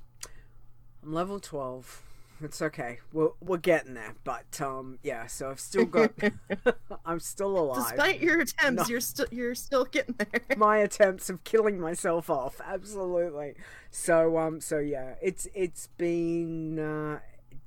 [1.03, 2.03] I'm level 12.
[2.43, 2.99] It's okay.
[3.13, 6.13] We're we're getting there, but um yeah, so I've still got
[7.07, 7.89] I'm still alive.
[7.97, 8.89] Despite your attempts, No.
[8.89, 10.41] you're still you're still getting there.
[10.57, 13.55] my attempts of killing myself off absolutely
[13.91, 17.21] so um so yeah it's it's been uh,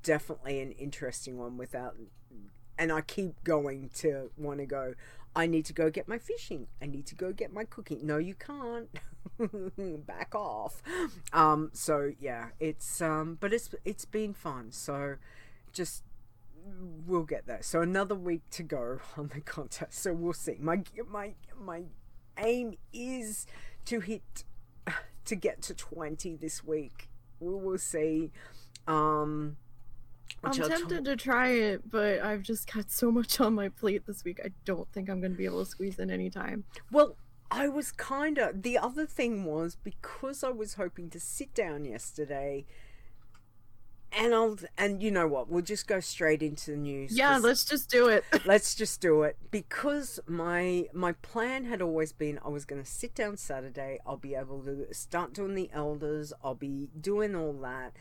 [0.04, 1.96] definitely an interesting one without
[2.78, 4.94] and i keep going to want to go
[5.36, 8.18] i need to go get my fishing i need to go get my cooking no
[8.18, 8.90] you can't
[10.06, 10.82] back off
[11.34, 15.16] um so yeah it's um but it's it's been fun so
[15.72, 16.04] just
[17.06, 17.62] we'll get there.
[17.62, 20.02] So another week to go on the contest.
[20.02, 20.58] So we'll see.
[20.60, 21.84] My my my
[22.38, 23.46] aim is
[23.86, 24.44] to hit
[25.26, 27.10] to get to 20 this week.
[27.40, 28.32] We will see.
[28.88, 29.58] Um
[30.44, 34.24] I'm tempted to try it, but I've just got so much on my plate this
[34.24, 34.40] week.
[34.44, 36.64] I don't think I'm going to be able to squeeze in any time.
[36.92, 37.16] Well,
[37.52, 38.62] I was kind of.
[38.62, 42.66] The other thing was because I was hoping to sit down yesterday,
[44.12, 44.58] and I'll.
[44.78, 45.50] And you know what?
[45.50, 47.18] We'll just go straight into the news.
[47.18, 48.24] Yeah, let's just do it.
[48.46, 52.90] let's just do it because my my plan had always been I was going to
[52.90, 54.00] sit down Saturday.
[54.06, 56.32] I'll be able to start doing the elders.
[56.44, 57.94] I'll be doing all that,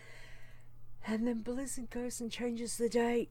[1.07, 3.31] and then Blizzard goes and changes the date.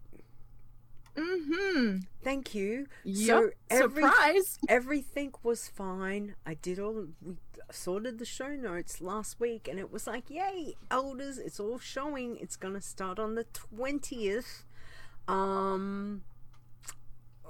[1.15, 1.97] mm-hmm.
[2.24, 2.88] Thank you.
[3.03, 3.28] Yep.
[3.28, 4.59] So every Surprise.
[4.70, 6.36] everything was fine.
[6.45, 7.36] I did all we
[7.72, 12.38] sorted the show notes last week and it was like, yay, elders, it's all showing.
[12.38, 14.63] It's gonna start on the twentieth.
[15.28, 16.24] Um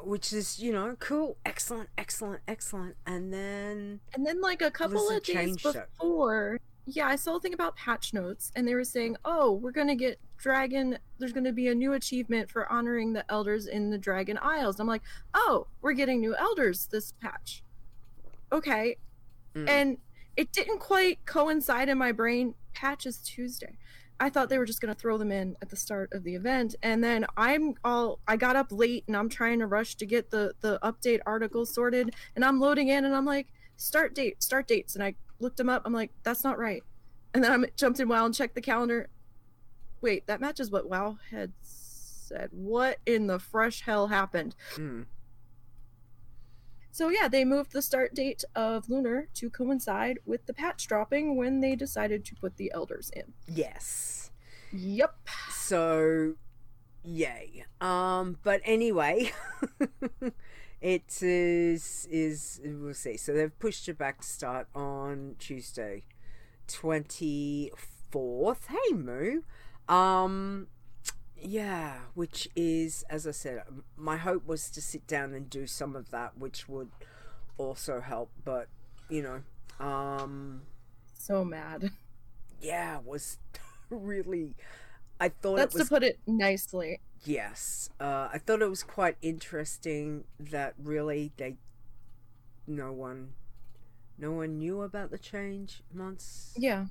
[0.04, 2.96] which is, you know, cool, excellent, excellent, excellent.
[3.06, 6.60] And then And then like a couple Blizzard of days before,
[6.90, 9.96] yeah, I saw a thing about patch notes, and they were saying, oh, we're gonna
[9.96, 10.98] get dragon.
[11.20, 14.76] There's gonna be a new achievement for honoring the elders in the Dragon Isles.
[14.76, 15.02] And I'm like,
[15.34, 17.62] oh, we're getting new elders this patch.
[18.52, 18.98] Okay,
[19.54, 19.68] Mm.
[19.70, 19.98] and
[20.38, 22.54] it didn't quite coincide in my brain.
[22.74, 23.78] Patch is Tuesday.
[24.20, 26.76] I thought they were just gonna throw them in at the start of the event,
[26.82, 30.30] and then I'm all I got up late and I'm trying to rush to get
[30.32, 34.68] the the update article sorted, and I'm loading in and I'm like, start date, start
[34.68, 35.84] dates, and I looked them up.
[35.86, 36.84] I'm like, that's not right,
[37.34, 39.10] and then I jumped in WoW and checked the calendar.
[40.02, 42.50] Wait, that matches what WoW had said.
[42.52, 44.56] What in the fresh hell happened?
[44.76, 45.06] Mm.
[46.92, 51.36] So yeah, they moved the start date of Lunar to coincide with the patch dropping
[51.36, 53.34] when they decided to put the elders in.
[53.48, 54.32] Yes.
[54.74, 55.16] Yep.
[55.52, 56.34] So,
[57.04, 57.66] yay.
[57.82, 59.32] Um, but anyway,
[60.82, 63.18] it is is we'll see.
[63.18, 66.04] So they've pushed it back to start on Tuesday,
[66.68, 67.72] twenty
[68.12, 68.68] fourth.
[68.68, 69.42] Hey Moo.
[69.88, 70.68] Um,
[71.40, 73.64] yeah, which is as I said,
[73.96, 76.90] my hope was to sit down and do some of that, which would
[77.58, 78.32] also help.
[78.44, 78.68] But
[79.10, 80.64] you know, um,
[81.14, 81.92] So mad.
[82.62, 83.38] yeah, was
[83.90, 84.56] really.
[85.20, 87.00] I thought That's it was to put it nicely.
[87.26, 91.56] Yes, uh, I thought it was quite interesting that really they,
[92.68, 93.34] no one,
[94.18, 96.86] no one knew about the change months Yeah.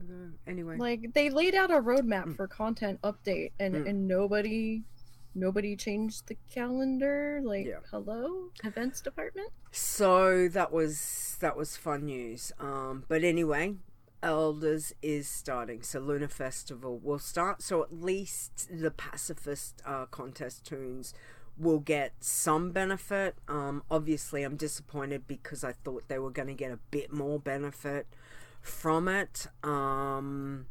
[0.00, 0.30] ago.
[0.46, 2.36] Anyway, Like they laid out a roadmap Mm.
[2.36, 3.88] for content update and Mm.
[3.88, 4.84] and nobody
[5.36, 7.40] nobody changed the calendar.
[7.42, 7.80] Like Yeah.
[7.90, 8.50] hello?
[8.62, 9.50] Events department?
[9.72, 12.52] so that was that was fun news.
[12.60, 13.74] Um, but anyway,
[14.24, 15.82] Elders is starting.
[15.82, 17.62] So Lunar Festival will start.
[17.62, 21.12] So at least the pacifist uh, contest tunes
[21.58, 23.36] will get some benefit.
[23.46, 27.38] Um, obviously, I'm disappointed because I thought they were going to get a bit more
[27.38, 28.06] benefit
[28.62, 29.46] from it.
[29.62, 30.66] Um,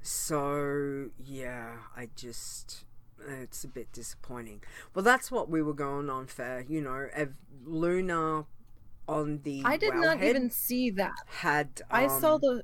[0.00, 2.84] so yeah, I just
[3.28, 4.62] it's a bit disappointing.
[4.94, 6.64] Well, that's what we were going on for.
[6.68, 8.44] You know, Ev- Luna
[9.10, 11.14] on the I did not even see that.
[11.26, 11.82] had.
[11.90, 12.62] I saw um, the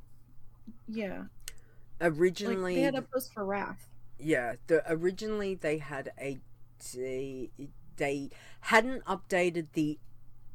[0.89, 1.25] yeah.
[2.01, 3.89] Like originally they had a post for Wrath.
[4.19, 6.39] yeah the originally they had a
[6.95, 7.51] they,
[7.97, 8.31] they
[8.61, 9.99] hadn't updated the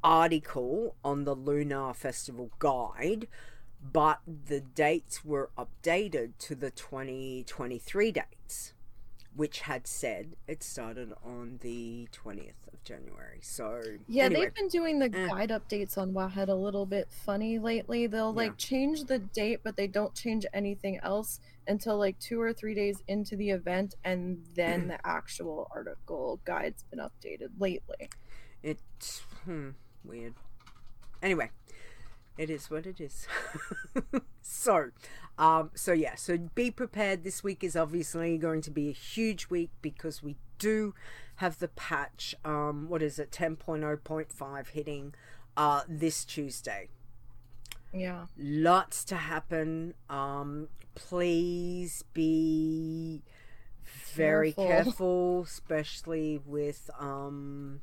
[0.03, 3.27] article on the lunar festival guide
[3.81, 8.73] but the dates were updated to the 2023 dates
[9.35, 14.67] which had said it started on the 20th of january so Yeah, anyway, they've been
[14.67, 15.27] doing the Eh.
[15.27, 18.07] guide updates on Wowhead a little bit funny lately.
[18.07, 18.35] They'll Yeah.
[18.49, 22.73] like change the date, but they don't change anything else until like two or three
[22.73, 28.09] days into the event, and then the actual article guide's been updated lately.
[28.63, 29.69] It's hmm,
[30.03, 30.33] weird.
[31.21, 31.51] Anyway,
[32.37, 33.27] it is what it is.
[34.41, 34.91] so,
[35.37, 37.23] um, so yeah, so be prepared.
[37.23, 40.93] This week is obviously going to be a huge week because we do
[41.35, 42.35] have the patch.
[42.45, 43.31] Um, what is it?
[43.31, 45.13] Ten point oh point five hitting,
[45.57, 46.89] uh, this Tuesday.
[47.93, 48.25] Yeah.
[48.37, 49.93] Lots to happen.
[50.09, 53.23] Um, please be
[54.13, 54.67] very Careful.
[54.85, 57.81] careful, especially with um.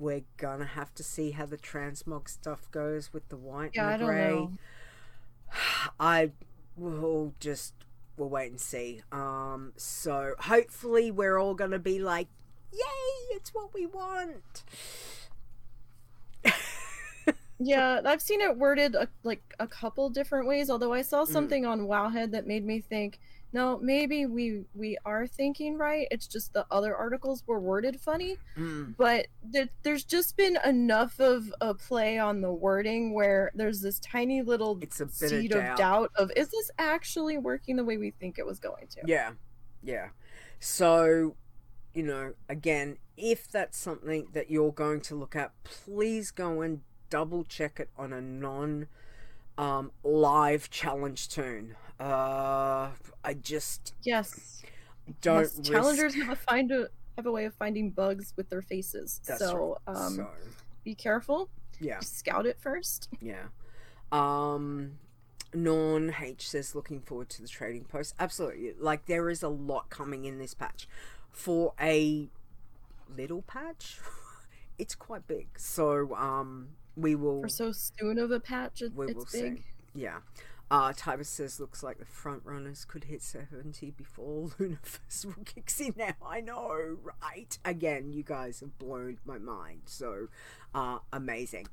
[0.00, 3.96] We're gonna have to see how the transmog stuff goes with the white Yeah, I
[3.96, 4.52] and the know.
[6.00, 6.32] I
[6.76, 7.74] will just
[8.16, 9.02] we'll wait and see.
[9.12, 12.28] Um, so hopefully we're all gonna be like,
[12.72, 13.36] "Yay!
[13.36, 14.64] It's what we want."
[17.58, 20.70] Yeah, I've seen it worded a, like a couple different ways.
[20.70, 21.04] Although I Mm.
[21.04, 23.20] saw something on Wowhead that made me think,
[23.52, 26.06] no, maybe we we are thinking right.
[26.10, 28.36] It's just the other articles were worded funny.
[28.56, 33.80] Mm, but there, there's just been enough of a play on the wording where there's
[33.80, 35.78] this tiny little It's a bit seed of of doubt.
[35.78, 39.32] doubt of is this actually working the way we think it was going to Yeah,
[39.82, 40.08] yeah.
[40.60, 41.34] So,
[41.94, 46.82] you know, again, if that's something that you're going to look at, please go and
[47.08, 48.86] double check it on a non
[49.58, 51.76] um, live challenge tune.
[51.98, 52.88] Uh,
[53.24, 54.62] I just yes
[55.20, 55.40] don't.
[55.40, 59.20] risk- challengers have a find a have a way of finding bugs with their faces
[59.26, 59.96] That's so right.
[59.96, 60.28] um so,
[60.84, 61.98] be careful yeah.
[62.00, 63.48] scout it first Yeah.
[64.12, 64.92] Um
[65.52, 68.14] Non H says looking forward to the trading post.
[68.20, 68.72] Absolutely.
[68.78, 70.88] Like there is a lot coming in this patch.
[71.32, 72.28] For a
[73.16, 73.98] little patch,
[74.78, 75.48] it's quite big.
[75.58, 79.58] So um we will for so soon of a patch it, we will it's big
[79.58, 79.64] see.
[79.94, 80.18] Yeah.
[80.70, 85.80] Uh, Tiber says looks like the front runners could hit 70 before Lunar Festival kicks
[85.80, 86.14] in now.
[86.24, 87.58] I know, right?
[87.64, 89.82] Again, you guys have blown my mind.
[89.86, 90.28] So
[90.72, 91.66] uh, amazing.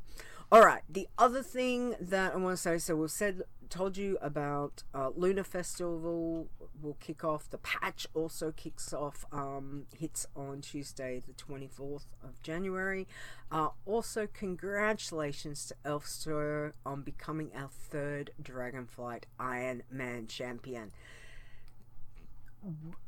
[0.49, 0.81] All right.
[0.87, 5.09] The other thing that I want to say, so we've said, told you about uh,
[5.13, 6.47] Lunar Festival
[6.81, 7.49] will kick off.
[7.49, 13.07] The patch also kicks off, um, hits on Tuesday, the 24th of January.
[13.51, 20.91] Uh, also, congratulations to Elfster on becoming our third Dragonflight Iron Man champion.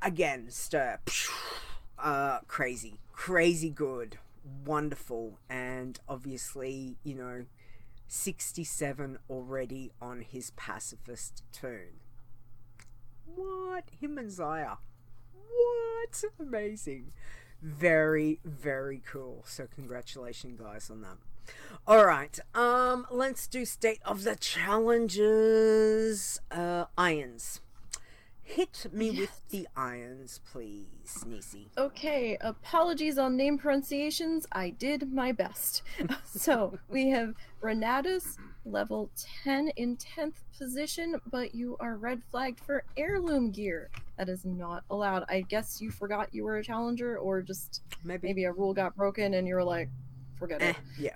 [0.01, 0.99] Again, stir.
[1.97, 2.99] Uh, crazy.
[3.13, 4.17] Crazy good
[4.65, 7.45] wonderful and obviously you know
[8.07, 11.99] 67 already on his pacifist tune
[13.35, 13.85] what?
[13.99, 14.75] Him and zaya?
[15.33, 16.23] What?
[16.39, 17.11] Amazing.
[17.61, 19.43] Very very cool.
[19.45, 21.17] So congratulations guys on that.
[21.87, 27.61] All right um let's do state of the challenges uh irons
[28.49, 34.47] hit me with the irons please nisi Okay, apologies on name pronunciations.
[34.51, 35.83] I did my best.
[36.25, 39.09] so we have Renatus, level
[39.43, 43.89] 10 in 10th position, but you are red flagged for heirloom gear.
[44.17, 45.25] That is not allowed.
[45.29, 48.95] I guess you forgot you were a challenger, or just maybe maybe a rule got
[48.95, 49.89] broken and you were like,
[50.37, 50.75] forget eh, it.
[50.97, 51.15] yeah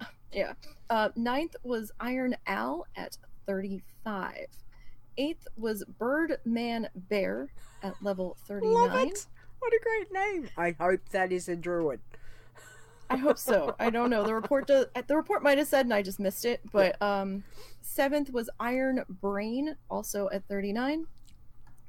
[0.32, 0.52] Yeah.
[0.88, 3.16] Uh, ninth was Iron Al at
[3.46, 4.46] 35.
[5.20, 7.48] Eighth was Birdman Bear
[7.82, 8.72] at level 39.
[8.74, 9.26] Love it.
[9.58, 10.48] What a great name.
[10.56, 12.00] I hope that is a druid.
[13.10, 13.74] I hope so.
[13.78, 14.22] I don't know.
[14.24, 16.60] The report does, the report might have said, and I just missed it.
[16.72, 17.42] But um,
[17.82, 21.06] seventh was Iron Brain, also at thirty nine.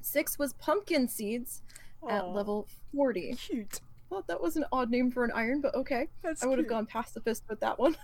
[0.02, 1.62] Sixth was Pumpkin Seeds
[2.08, 3.34] at Aw, level forty.
[3.34, 3.80] cute.
[4.10, 6.08] Thought that was an odd name for an iron, but okay.
[6.22, 7.96] That's I would have gone pacifist with that one.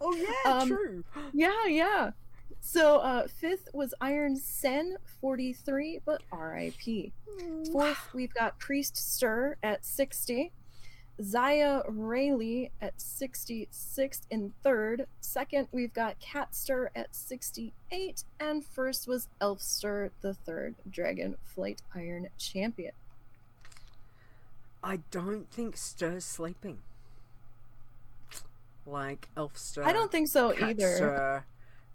[0.00, 1.04] Oh yeah, Um, true.
[1.34, 2.10] yeah, yeah.
[2.60, 7.12] So uh, fifth was Iron Sen, forty three, but R.I.P.
[7.72, 10.52] Fourth, we've got Priester at 60.
[11.22, 15.06] Zaya Rayleigh at 66th in third.
[15.20, 18.24] Second, we've got Catster at 68.
[18.38, 22.92] And first was Elfster, the third Dragonflight Iron Champion.
[24.82, 26.78] I don't think Stir's sleeping.
[28.86, 29.84] Like Elfster.
[29.84, 30.98] I don't think so either.
[30.98, 31.42] Catster,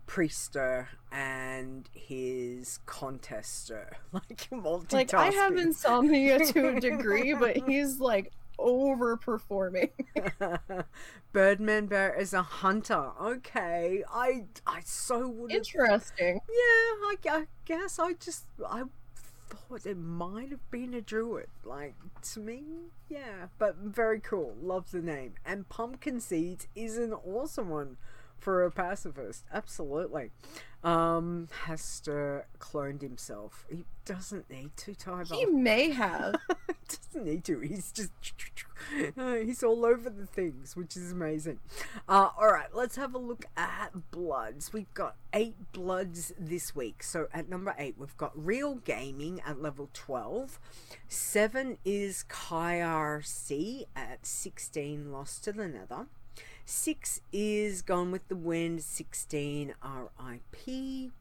[0.08, 3.94] Priester, and his contester.
[4.12, 4.94] Like multitasking.
[4.94, 9.92] Like, I have insomnia to a degree, but he's like overperforming.
[11.34, 13.12] Birdman Bear is a hunter.
[13.22, 15.52] Okay, I I so would.
[15.52, 16.40] Interesting.
[16.48, 18.84] Yeah, I, I guess I just I
[19.48, 21.48] thought it might have been a druid.
[21.64, 21.96] Like
[22.34, 22.64] to me,
[23.10, 24.56] yeah, but very cool.
[24.62, 25.34] Love the name.
[25.46, 27.98] And pumpkin seeds is an awesome one
[28.38, 29.46] for a pacifist.
[29.54, 30.32] Absolutely.
[30.84, 33.66] Um, Hester cloned himself.
[33.70, 35.34] He doesn't need to, Tiber.
[35.34, 36.36] He may have.
[36.88, 37.60] doesn't need to.
[37.60, 38.12] He's just
[39.18, 41.60] uh, he's all over the things, which is amazing.
[42.08, 44.74] Uh, all right, let's have a look at bloods.
[44.74, 47.04] We've got eight bloods this week.
[47.04, 50.60] So at number eight, we've got Real Gaming at level twelve.
[51.08, 56.08] Seven is KRC at sixteen, lost to the Nether.
[56.68, 61.12] Six is Gone with the Wind, 16 RIP.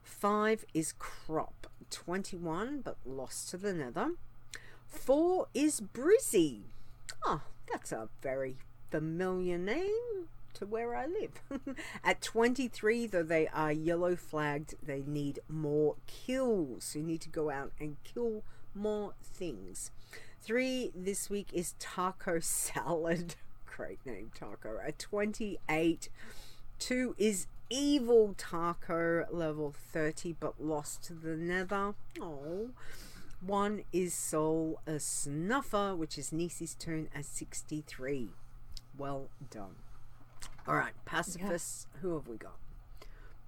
[0.00, 4.12] Five is Crop, 21 but lost to the Nether.
[4.86, 6.60] Four is Brizzy.
[7.26, 8.58] Oh, that's a very
[8.92, 11.76] familiar name to where I live.
[12.04, 16.94] At 23, though they are yellow flagged, they need more kills.
[16.94, 19.90] You need to go out and kill more things.
[20.40, 23.34] Three this week is Taco Salad.
[23.74, 24.78] Great name, Taco.
[24.86, 26.08] At 28,
[26.78, 31.94] two is Evil Taco, level 30, but lost to the Nether.
[32.20, 32.70] Oh.
[33.44, 38.28] One is Soul a Snuffer, which is Nisi's turn at 63.
[38.96, 39.76] Well done.
[40.68, 41.86] All right, pacifists.
[42.02, 42.56] Who have we got?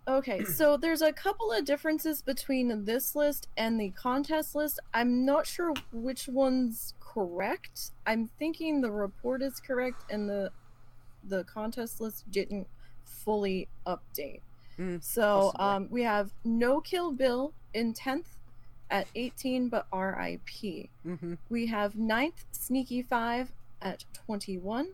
[0.08, 4.80] Okay, so there's a couple of differences between this list and the contest list.
[4.92, 7.92] I'm not sure which one's correct.
[8.06, 10.50] I'm thinking the report is correct and the
[11.26, 12.66] the contest list didn't
[13.04, 14.40] fully update.
[14.78, 18.26] Mm, so um, we have No Kill Bill in 10th
[18.90, 20.90] at 18 but RIP.
[21.06, 21.34] Mm-hmm.
[21.48, 24.88] We have ninth Sneaky Five at 21.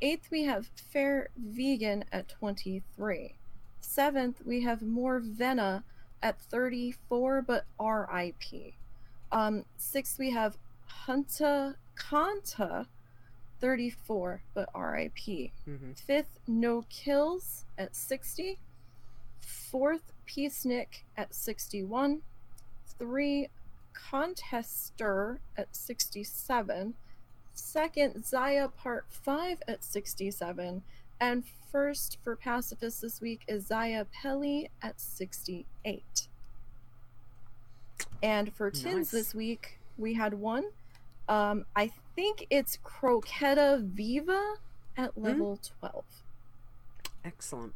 [0.00, 3.34] Eighth, we have Fair Vegan at 23.
[3.80, 5.84] Seventh, we have More Vena
[6.22, 8.74] at 34, but RIP.
[9.30, 10.58] Um, sixth, we have
[11.06, 12.86] Hunta Kanta,
[13.60, 15.14] 34, but RIP.
[15.68, 15.92] Mm-hmm.
[15.94, 18.58] Fifth, No Kills at 60.
[19.40, 22.22] Fourth, Peacenik at 61.
[22.98, 23.48] Three,
[23.94, 26.94] Contester at 67.
[27.54, 30.82] Second, Zaya Part 5 at 67.
[31.20, 36.28] And first for pacifists this week is Zaya Pelli at 68.
[38.22, 39.10] And for tins Nice.
[39.10, 40.64] this week, we had one.
[41.28, 44.54] Um, I think it's Croqueta Viva
[44.96, 46.04] at level 12.
[47.24, 47.74] Excellent.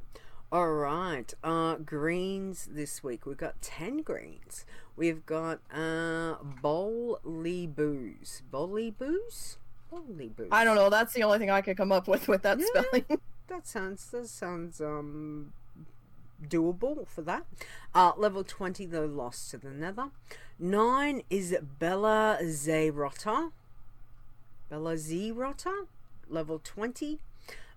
[0.52, 1.32] All right.
[1.42, 3.26] Uh, greens this week.
[3.26, 4.64] We've got 10 greens.
[4.96, 8.42] We've got uh, Bowly Booze.
[8.50, 9.58] Bowly Booze?
[9.90, 10.48] Bowly Booze.
[10.50, 10.90] I don't know.
[10.90, 12.66] That's the only thing I could come up with with that Yeah.
[12.82, 13.20] spelling.
[13.48, 15.52] That sounds that sounds um
[16.42, 17.44] doable for that.
[17.94, 20.08] Uh level twenty though lost to the nether.
[20.58, 23.52] Nine is Bella Zerotta.
[24.68, 25.86] Bella Zerotta,
[26.28, 27.20] level twenty.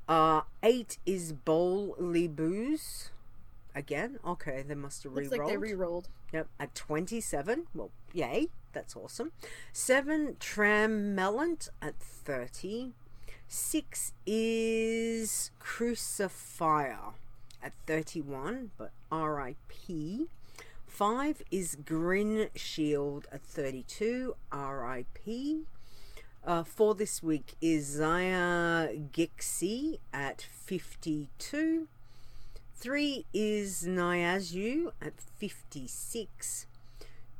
[0.07, 3.11] Uh eight is Bowl Booze.
[3.75, 5.51] Again, okay, they must have Looks re-rolled.
[5.51, 6.09] like they re-rolled.
[6.33, 7.67] Yep, at 27.
[7.73, 9.31] Well, yay, that's awesome.
[9.73, 12.93] 7, Tramelant at 30.
[13.47, 17.13] 6 is Crucifier
[17.63, 20.27] at 31, but RIP.
[20.87, 25.65] 5 is Grin Shield at 32, RIP.
[26.45, 31.87] Uh, for this week is Zaya Gixi at 52.
[32.75, 36.65] Three is Nyazu at 56.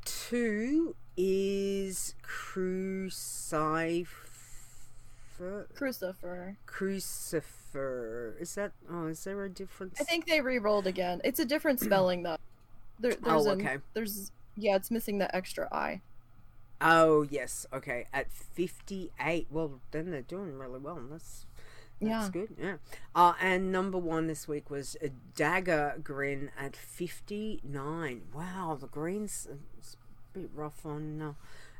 [0.03, 2.13] Two is
[5.39, 5.67] Crucifer.
[5.75, 6.55] Crucifer.
[6.67, 8.39] Crucifer.
[8.41, 8.71] Is that.
[8.91, 9.99] Oh, is there a difference?
[9.99, 11.21] I think they re-rolled again.
[11.23, 12.37] It's a different spelling though.
[12.99, 13.77] There, there's Oh, an- okay.
[13.93, 16.01] there's yeah, it's missing the extra I.
[16.81, 17.65] Oh, yes.
[17.73, 18.07] Okay.
[18.13, 19.47] At 58.
[19.51, 20.99] Well, then they're doing really well.
[21.09, 21.45] That's.
[22.01, 22.29] That's Yeah.
[22.31, 22.75] good, yeah.
[23.13, 28.21] Uh, and number one this week was a Dagger Grin at 59.
[28.33, 29.97] Wow, the Greens, it's
[30.33, 31.33] a bit rough on uh,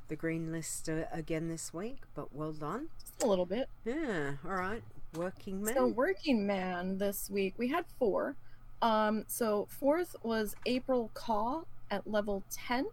[0.10, 2.88] the green list uh, again this week, but well done.
[3.00, 3.70] Just a little bit.
[3.86, 4.84] Yeah, all right.
[5.16, 5.74] Working man.
[5.74, 8.36] So working man this week we had four.
[8.82, 12.86] Um, so fourth was April Caw at level ten.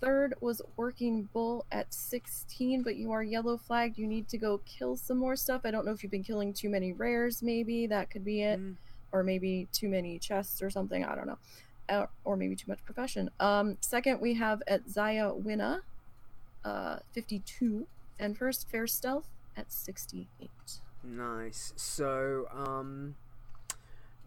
[0.00, 3.98] Third was working bull at sixteen, but you are yellow flagged.
[3.98, 5.62] You need to go kill some more stuff.
[5.64, 7.42] I don't know if you've been killing too many rares.
[7.42, 8.76] Maybe that could be it, Mm,
[9.12, 11.04] or maybe too many chests or something.
[11.04, 11.38] I don't know,
[11.88, 13.30] uh, or maybe too much profession.
[13.40, 15.82] Um, second we have at Zaya Winna,
[16.64, 17.86] uh, fifty-two,
[18.18, 20.80] and first Fair Stealth at sixty-eight.
[21.04, 21.72] nice.
[21.76, 23.16] So, um.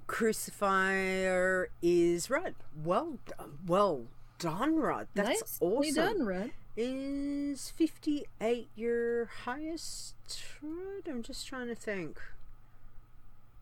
[0.05, 2.55] Crucifier is red.
[2.83, 3.33] Well, d-
[3.65, 4.05] well
[4.37, 5.07] done, Rod.
[5.15, 5.95] That's Nicely awesome.
[5.95, 6.51] done, Red.
[6.75, 10.15] Is 58 your highest?
[10.61, 11.07] Rod?
[11.07, 12.19] I'm just trying to think.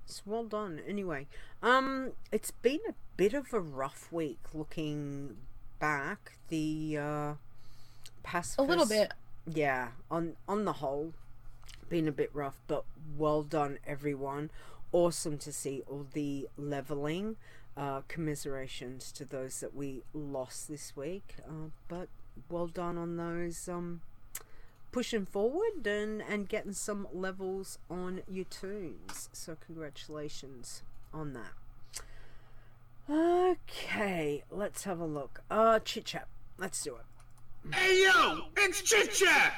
[0.05, 0.81] It's well done.
[0.87, 1.27] Anyway,
[1.61, 5.37] um, it's been a bit of a rough week looking
[5.79, 6.33] back.
[6.49, 7.33] The uh,
[8.23, 9.13] pacifist, A little bit.
[9.45, 9.89] yeah.
[10.09, 11.13] On on the whole,
[11.89, 12.83] been a bit rough, but
[13.17, 14.49] well done, everyone.
[14.91, 17.37] Awesome to see all the leveling.
[17.77, 22.09] Uh, commiserations to those that we lost this week, uh, but
[22.49, 24.01] well done on those um,
[24.91, 29.29] pushing forward and, and getting some levels on your tunes.
[29.31, 31.53] So, congratulations on that.
[33.09, 35.41] Okay, let's have a look.
[35.49, 36.27] Uh, chit chat.
[36.57, 37.05] Let's do it.
[37.69, 39.53] Hey yo, it's Chit Chat!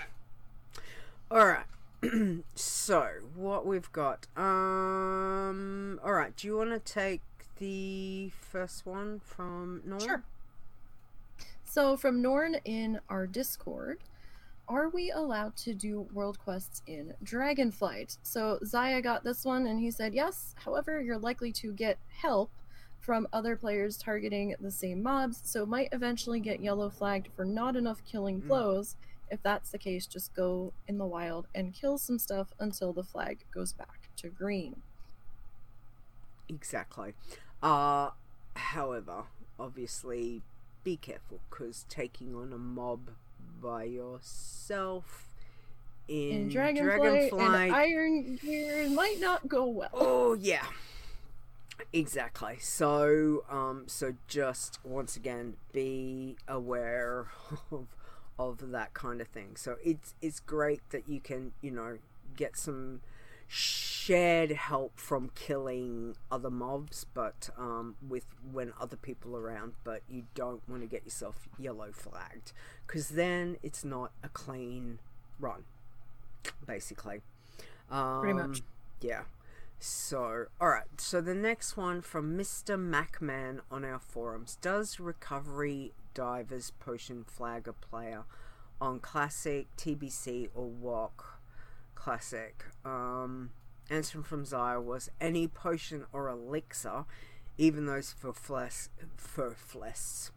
[1.32, 1.66] All right.
[2.56, 4.28] so what we've got.
[4.36, 6.00] Um.
[6.04, 6.36] All right.
[6.36, 7.22] Do you want to take
[7.58, 10.02] the first one from Norn?
[10.02, 10.24] Sure.
[11.64, 14.00] So from Norn in our Discord,
[14.68, 18.18] are we allowed to do world quests in Dragonflight?
[18.22, 20.54] So Zaya got this one and he said yes.
[20.66, 22.52] However, you're likely to get help
[23.04, 27.76] from other players targeting the same mobs, so might eventually get yellow flagged for not
[27.76, 28.48] enough killing Mm.
[28.48, 28.96] blows.
[29.30, 33.04] If that's the case, just go in the wild and kill some stuff until the
[33.04, 34.82] flag goes back to green.
[36.50, 37.14] Exactly.
[37.62, 38.12] Uh.
[38.56, 39.24] However,
[39.60, 40.44] obviously,
[40.84, 43.10] be careful because taking on a mob
[43.62, 45.28] by yourself
[46.08, 49.90] in, In Dragonflight, and Iron Gear might not go well.
[49.94, 50.66] Oh yeah.
[51.92, 52.58] Exactly.
[52.60, 57.28] So um so just once again be aware
[57.72, 57.88] of
[58.40, 59.56] of that kind of thing.
[59.56, 61.98] So it's it's great that you can, you know,
[62.36, 63.02] get some
[63.48, 70.02] shared help from killing other mobs but um with when other people are around but
[70.10, 72.52] you don't want to get yourself yellow flagged
[72.88, 74.98] cuz then it's not a clean
[75.40, 75.66] run
[76.66, 77.22] basically
[77.92, 78.62] um, Pretty much.
[79.02, 79.22] yeah
[79.84, 82.80] so, alright, so the next one from Mr.
[82.80, 84.58] Macman on our forums.
[84.62, 88.24] Does Recovery Divers Potion flag a player
[88.80, 91.12] on Classic, TBC, or WOC
[91.96, 92.64] Classic?
[92.86, 93.50] Um,
[93.90, 97.04] answer from Zaya was any potion or elixir,
[97.58, 100.30] even those for flesh, for flesh,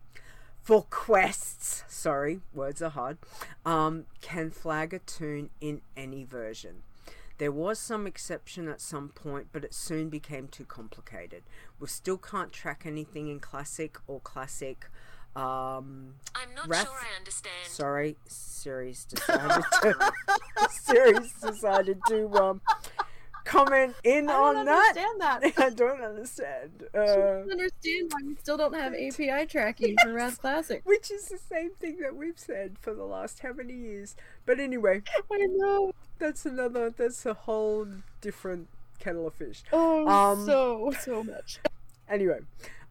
[0.61, 1.85] for quests.
[1.87, 3.19] Sorry, words are hard.
[3.65, 6.83] Um, can flag a tune in any version.
[7.39, 11.43] There was some exception at some point, but it soon became too complicated.
[11.79, 14.89] We still can't track anything in classic or classic.
[15.35, 17.55] Um, I'm not Wrath- sure I understand.
[17.67, 20.13] sorry, series decided to
[20.71, 22.61] series decided to um
[23.47, 24.93] comment in on that.
[24.97, 25.59] I don't understand that.
[25.59, 26.85] I don't understand.
[26.95, 30.83] I Uh, don't understand why we still don't have API tracking for Wrath Classic.
[30.85, 34.17] which is the same thing that we've said for the last how many years?
[34.45, 35.93] But anyway, I know.
[36.19, 36.91] that's another.
[36.91, 37.87] That's a whole
[38.21, 38.69] different
[38.99, 39.63] kettle of fish.
[39.73, 41.61] Oh, Um, so so much.
[42.09, 42.39] Anyway,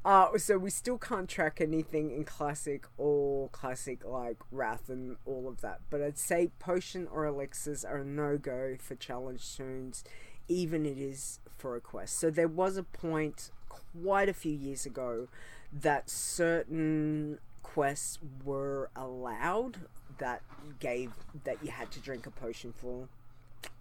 [0.04, 5.48] uh, so we still can't track anything in classic or classic like Wrath and all
[5.48, 5.80] of that.
[5.90, 10.04] But I'd say potion or elixirs are a no go for challenge tunes,
[10.48, 12.18] even it is for a quest.
[12.20, 15.28] So there was a point quite a few years ago
[15.72, 19.78] that certain quests were allowed
[20.18, 20.42] that
[20.80, 21.12] gave
[21.44, 23.08] that you had to drink a potion for.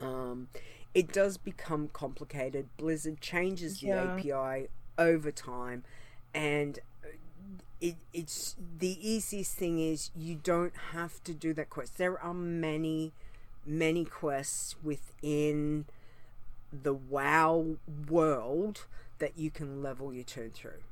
[0.01, 0.49] Um,
[0.95, 2.69] it does become complicated.
[2.77, 4.15] Blizzard changes the Yeah.
[4.17, 5.85] API over time,
[6.33, 6.79] and
[7.81, 11.99] it, it's the easiest thing is you don't have to do that quest.
[11.99, 13.13] There are many,
[13.67, 15.85] many quests within
[16.83, 17.77] the WoW
[18.09, 18.87] world
[19.19, 20.83] that you can level your turn through.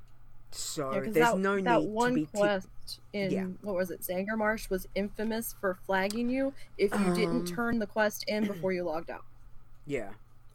[0.53, 2.27] So Yeah, there's that, no that need one to be.
[2.27, 2.69] quest
[3.13, 3.45] in Yeah.
[3.63, 7.87] what was it, Zangarmarsh was infamous for flagging you if you Um, didn't turn the
[7.87, 9.25] quest in before you logged out.
[9.87, 10.11] Yeah.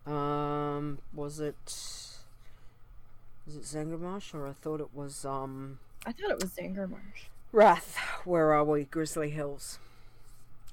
[0.06, 1.00] Um.
[1.14, 1.56] Was it?
[3.46, 7.28] Was it Zangarmarsh or I thought it was um I thought it was Zangarmarsh.
[7.52, 7.98] Wrath.
[8.24, 8.84] Where are we?
[8.86, 9.80] Grizzly Hills.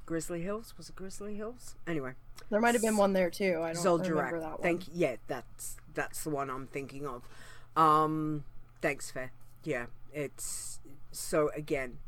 [0.07, 1.75] Grizzly Hills was it Grizzly Hills?
[1.87, 2.13] Anyway,
[2.51, 3.61] There might have been one there too.
[3.63, 4.63] I don't remember that one.
[4.63, 7.23] Thank yeah, that's that's the one I'm thinking of.
[7.77, 8.45] Um.
[8.81, 9.33] Thanks, Fair.
[9.65, 10.81] Yeah, it's
[11.11, 11.99] so again.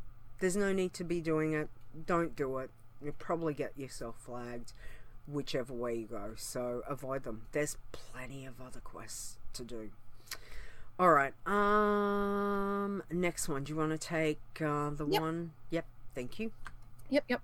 [0.40, 1.68] There's no need to be doing it.
[2.06, 2.70] Don't do it.
[3.02, 4.72] You'll probably get yourself flagged,
[5.26, 6.32] whichever way you go.
[6.36, 7.46] So avoid them.
[7.52, 9.90] There's plenty of other quests to do.
[10.98, 11.32] All right.
[11.46, 13.02] Um.
[13.10, 13.64] Next one.
[13.64, 15.20] Do you want to take uh, the Yep.
[15.22, 15.52] one?
[15.70, 15.86] Yep.
[16.14, 16.52] Thank you.
[17.10, 17.42] Yep, yep.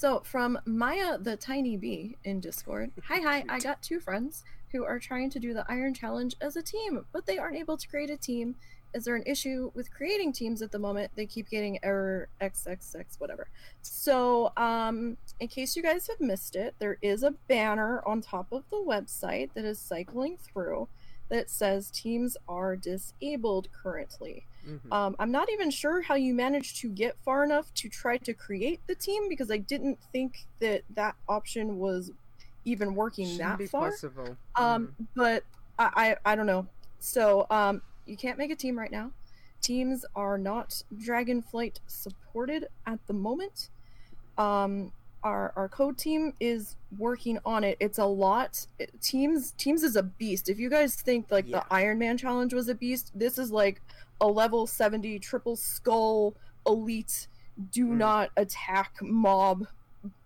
[0.00, 4.82] So from Maya the Tiny Bee in Discord, hi hi, I got two friends who
[4.82, 7.86] are trying to do the Iron Challenge as a team, but they aren't able to
[7.86, 8.54] create a team.
[8.94, 11.10] Is there an issue with creating teams at the moment?
[11.16, 13.48] They keep getting error xxx whatever.
[13.82, 18.52] So, um, in case you guys have missed it, there is a banner on top
[18.52, 20.88] of the website that is cycling through
[21.28, 24.46] that says teams are disabled currently.
[24.66, 24.92] Mhm.
[24.92, 28.34] Um, I'm not even sure how you managed to get far enough to try to
[28.34, 32.12] create the team because I didn't think that that option was
[32.64, 33.90] even working Shouldn't that be far.
[33.90, 34.36] possible.
[34.56, 35.44] Um, but
[35.78, 36.66] I, I I don't know.
[36.98, 39.12] So um, you can't make a team right now.
[39.62, 43.68] Teams are not Dragonflight supported at the moment.
[44.38, 44.92] Um,
[45.22, 47.76] our our code team is working on it.
[47.78, 48.66] It's a lot.
[48.78, 50.48] It- teams teams is a beast.
[50.48, 51.60] If you guys think like Yeah.
[51.60, 53.82] the Iron Man challenge was a beast, this is like
[54.20, 57.28] a level 70 triple skull elite
[57.70, 57.96] do Mm.
[57.96, 59.66] not attack mob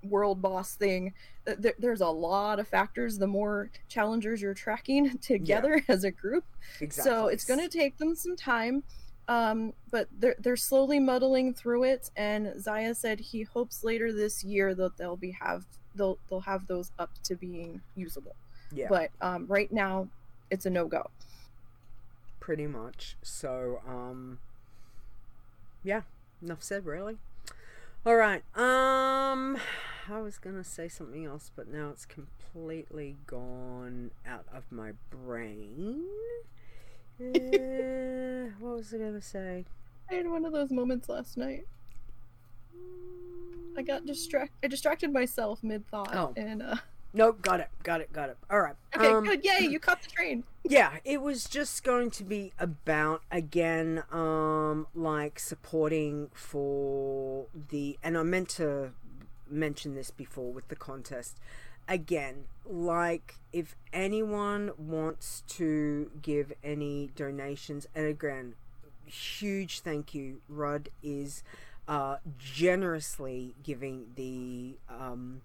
[0.05, 1.13] world boss thing.
[1.45, 3.19] There, there's a lot of factors.
[3.19, 6.45] The more challengers you're tracking together as a group.
[6.81, 7.11] Exactly.
[7.11, 8.83] so it's going to take them some time
[9.27, 12.11] um, but they're, they're slowly muddling through it.
[12.15, 15.65] And zaya said he hopes later this year that they'll be have
[15.95, 18.37] they'll they'll have those up to being usable.
[18.73, 18.89] Yeah.
[18.91, 20.09] but um, right now
[20.51, 21.09] it's a no-go
[22.45, 23.17] pretty much.
[23.23, 24.39] So, um,
[25.83, 26.03] yeah,
[26.43, 27.17] enough said, really.
[28.05, 28.43] All right.
[28.55, 29.57] Um,
[30.11, 36.05] I was gonna say something else, but now it's completely gone out of my brain.
[37.19, 39.65] Uh, what was I gonna say?
[40.11, 41.67] i had one of those moments last night
[43.75, 46.35] i got distract i distracted myself mid-thought Oh.
[46.37, 46.77] and uh
[47.17, 48.37] Nope, got it, got it, got it.
[48.51, 48.75] All right.
[48.97, 52.53] okay um, good yay you caught the train yeah it was just going to be
[52.59, 58.91] about again um like supporting for the and i meant to
[59.49, 61.39] mention this before with the contest
[61.89, 68.55] again like if anyone wants to give any donations and again
[69.07, 71.43] huge thank you rod is
[71.89, 75.43] uh generously giving the um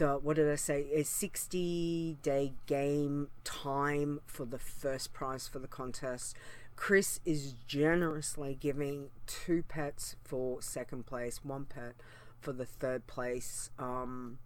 [0.00, 0.86] the what did I say?
[0.94, 6.34] A sixty day game time for the first prize for the contest.
[6.74, 11.92] Chris is generously giving two pets for second place, one pet
[12.40, 13.70] for the third place.
[13.78, 14.38] Um,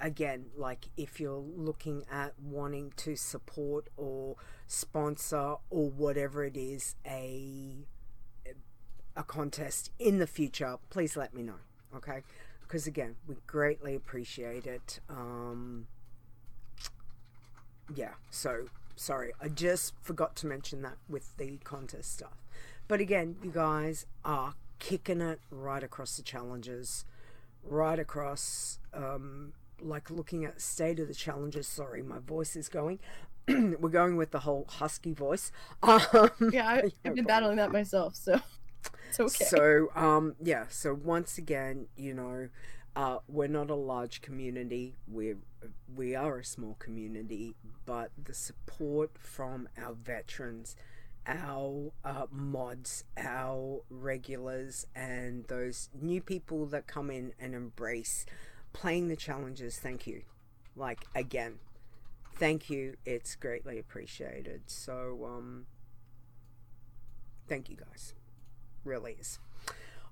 [0.00, 4.34] again, like if you're looking at wanting to support or
[4.66, 7.86] sponsor or whatever it is, a
[9.16, 11.60] a contest in the future, please let me know.
[11.94, 12.22] Okay,
[12.68, 15.00] because again, we greatly appreciate it.
[15.08, 15.86] Um,
[17.94, 22.44] yeah, so sorry, I just forgot to mention that with the contest stuff.
[22.86, 27.04] But again, you guys are kicking it right across the challenges,
[27.64, 28.78] right across.
[28.92, 31.66] Um, like looking at state of the challenges.
[31.66, 32.98] Sorry, my voice is going.
[33.48, 35.52] We're going with the whole husky voice.
[35.82, 38.40] Um, Yeah, I, I've been battling that myself, so
[39.20, 39.44] it's okay.
[39.44, 40.66] So, um, yeah.
[40.68, 42.48] So once again, you know,
[42.96, 44.96] uh, we're not a large community.
[45.06, 45.38] We're
[45.94, 47.54] we are a small community,
[47.86, 50.76] but the support from our veterans,
[51.26, 58.26] our uh, mods, our regulars, and those new people that come in and embrace
[58.72, 59.78] playing the challenges.
[59.78, 60.22] Thank you.
[60.76, 61.58] Like again,
[62.36, 62.96] thank you.
[63.04, 64.62] It's greatly appreciated.
[64.66, 65.66] So, um,
[67.48, 68.14] thank you guys
[68.84, 69.38] really is.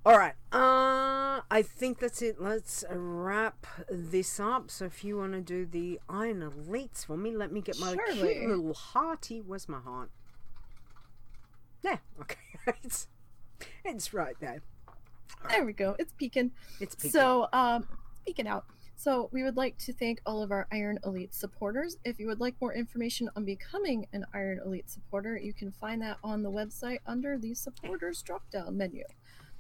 [0.05, 0.35] All right.
[0.53, 2.41] Uh, I think that's it.
[2.41, 4.71] Let's wrap this up.
[4.71, 7.95] So if you want to do the Iron Elites for me, let me get my
[7.95, 8.35] Surely.
[8.35, 9.41] cute little hearty.
[9.41, 10.11] Where's my heart?
[11.83, 11.97] Yeah.
[12.21, 12.37] Okay.
[12.85, 13.09] it's
[13.85, 14.63] it's right there.
[15.51, 15.97] there we go.
[15.99, 16.53] It's peeking.
[16.81, 17.11] It's peeking.
[17.11, 17.87] So, um,
[18.23, 18.65] speaking out.
[18.99, 21.99] So, we would like to thank all of our Iron Elite supporters.
[22.05, 26.01] If you would like more information on becoming an Iron Elite supporter, you can find
[26.01, 29.05] that on the website under the supporters drop down menu.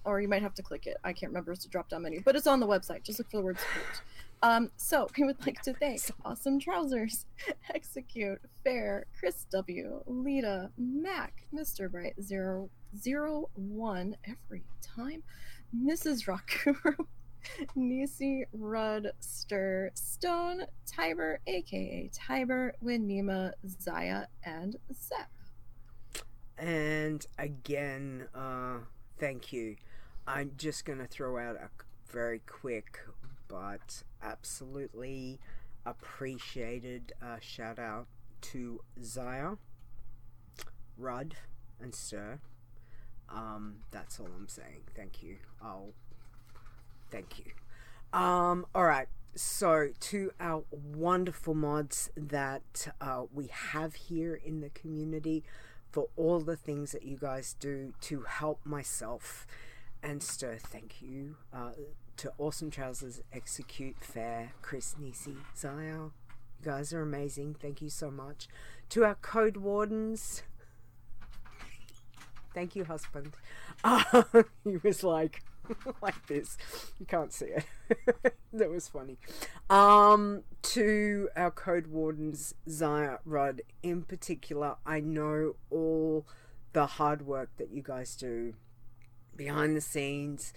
[0.04, 0.96] Or you might have to click it.
[1.04, 3.02] I can't remember it's a drop down menu, but it's on the website.
[3.02, 4.02] Just look for the word support.
[4.42, 7.26] Um, so, we would like to thank Awesome Trousers,
[7.74, 11.90] Execute, Fair, Chris W., Lita, Mac, Mr.
[11.90, 15.22] Bright, Zero, Zero One every time,
[15.76, 16.26] Mrs.
[16.26, 17.06] Rakuru,
[17.74, 25.30] Nisi, Rudd, Stir, Stone, Tiber, aka Tiber, Winima, Zaya, and Zep.
[26.58, 28.78] And again, uh,
[29.18, 29.76] thank you.
[30.26, 31.68] I'm just going to throw out a
[32.10, 33.00] very quick
[33.48, 35.38] but absolutely
[35.84, 38.06] appreciated uh, shout out
[38.40, 39.52] to Zaya,
[40.96, 41.36] Rudd,
[41.80, 42.40] and Sir.
[43.28, 44.82] Um, that's all I'm saying.
[44.94, 45.36] Thank you.
[45.60, 45.92] I'll
[47.10, 48.18] thank you.
[48.18, 49.08] Um, all right.
[49.34, 55.44] So to our wonderful mods that uh, we have here in the community
[55.92, 59.46] for all the things that you guys do to help myself
[60.02, 60.58] and stir.
[60.58, 61.36] Thank you.
[61.52, 61.72] Uh,
[62.18, 66.10] to Awesome Trousers, Execute Fair, Chris Nisi, Zaya.
[66.58, 67.56] You guys are amazing.
[67.60, 68.48] Thank you so much.
[68.90, 70.42] To our code wardens.
[72.54, 73.34] Thank you, husband.
[73.84, 74.22] Uh,
[74.64, 75.42] he was like,
[76.02, 76.56] like this.
[76.98, 77.64] You can't see it.
[78.52, 79.18] that was funny.
[79.70, 86.26] Um, to our code wardens, Zaya, Rudd in particular, I know all
[86.72, 88.54] the hard work that you guys do
[89.34, 90.52] behind the scenes,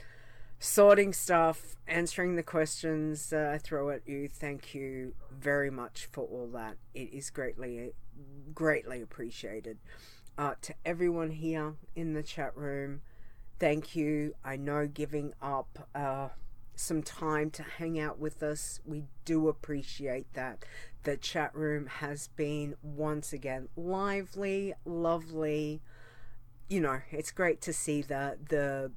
[0.60, 4.28] sorting stuff, answering the questions that I throw at you.
[4.28, 6.78] Thank you very much for all that.
[6.93, 7.91] It is greatly,
[8.53, 9.78] greatly appreciated.
[10.38, 13.01] Uh, to everyone here in the chat room,
[13.60, 14.36] thank you.
[14.43, 16.30] I know giving up uh,
[16.76, 20.64] some time to hang out with us, we do appreciate that.
[21.03, 25.82] The chat room has been once again lively, lovely.
[26.70, 28.91] You know, it's great to see the the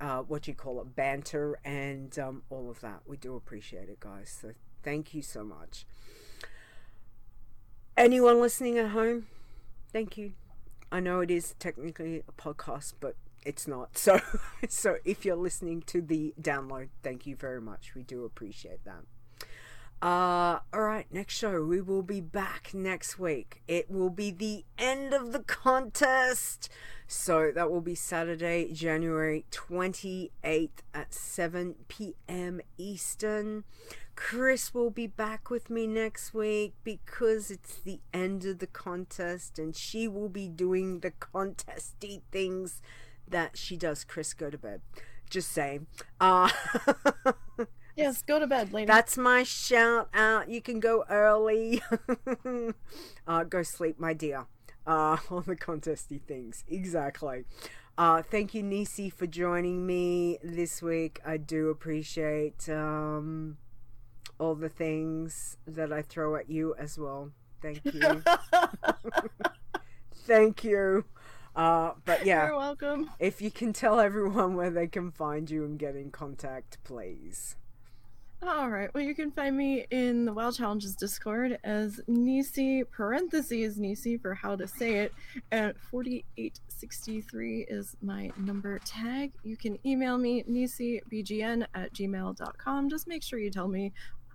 [0.00, 3.02] uh, what do you call it banter and um, all of that.
[3.06, 4.36] We do appreciate it, guys.
[4.40, 4.52] So
[4.82, 5.86] thank you so much.
[7.96, 9.26] Anyone listening at home,
[9.92, 10.32] thank you.
[10.90, 13.90] I know it is technically a podcast, but it's not.
[13.96, 14.20] So,
[14.68, 17.94] so if you're listening to the download, thank you very much.
[17.94, 19.04] We do appreciate that.
[20.02, 21.62] Uh, all right, next show.
[21.62, 23.62] We will be back next week.
[23.68, 26.70] It will be the end of the contest.
[27.06, 32.62] So that will be Saturday, January 28th at 7 p.m.
[32.78, 33.64] Eastern.
[34.16, 39.58] Chris will be back with me next week because it's the end of the contest
[39.58, 42.80] and she will be doing the contesty things
[43.30, 44.04] that she does.
[44.04, 44.82] Chris, go to bed.
[45.28, 45.86] Just saying.
[46.20, 46.50] Uh,
[47.96, 48.86] Yes, go to bed, lady.
[48.86, 50.48] that's my shout out.
[50.48, 51.82] You can go early.
[53.26, 54.46] uh, go sleep, my dear.
[54.86, 56.64] Uh, on the contesty things.
[56.68, 57.44] Exactly.
[57.98, 61.20] Uh, thank you, Nisi, for joining me this week.
[61.26, 63.58] I do appreciate um,
[64.38, 67.32] all the things that I throw at you as well.
[67.60, 68.22] Thank you.
[70.26, 71.04] Thank you.
[71.56, 73.10] Uh, but yeah, You're welcome.
[73.18, 77.56] if you can tell everyone where they can find you and get in contact, please.
[78.42, 78.88] All right.
[78.94, 84.34] Well, you can find me in the WoW Challenges Discord as Nisi parentheses Nisi for
[84.34, 85.12] how to say it,
[85.50, 89.32] and 4863 is my number tag.
[89.42, 92.88] You can email me nisibgn at gmail.com.
[92.88, 93.92] Just make sure you tell me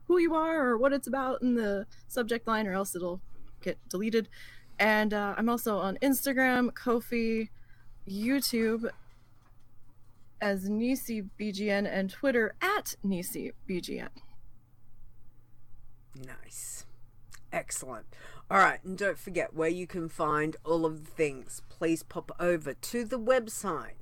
[0.08, 3.22] who you are or what it's about in the subject line, or else it'll
[3.62, 4.30] get deleted.
[4.80, 7.50] And uh, I'm also on Instagram, Ko-fi,
[8.08, 8.90] YouTube,
[10.42, 14.10] as Nisi BGN and Twitter at Nisi BGN.
[16.16, 16.86] Nice.
[17.52, 18.06] Excellent.
[18.52, 21.64] All right, and don't forget where you can find all of the things.
[21.70, 23.94] Please pop over to the website.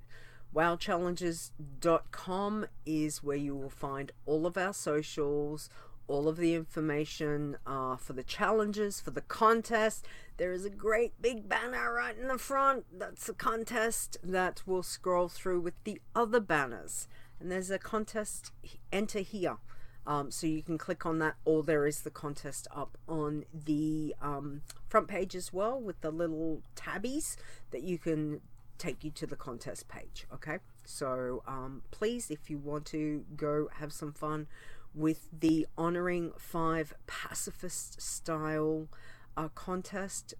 [0.53, 5.69] WowChallenges.com is where you will find all of our socials,
[6.07, 10.05] all of the information uh, for the challenges, for the contest.
[10.37, 12.85] There is a great big banner right in the front.
[12.91, 17.07] That's a contest that we'll scroll through with the other banners.
[17.39, 18.51] And there's a contest,
[18.91, 19.57] enter here.
[20.05, 24.13] Um, so you can click on that, or there is the contest up on the
[24.21, 27.37] um, front page as well with the little tabbies
[27.71, 28.41] that you can
[28.77, 30.27] take you to the contest page.
[30.33, 34.47] Okay, so um, please, if you want to go have some fun
[34.93, 38.87] with the honoring five pacifist style
[39.35, 40.33] uh, contest,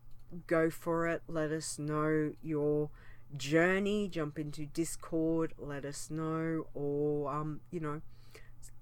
[0.47, 1.23] go for it.
[1.27, 2.89] Let us know your
[3.35, 4.07] journey.
[4.07, 5.53] Jump into Discord.
[5.57, 8.01] Let us know, or um, you know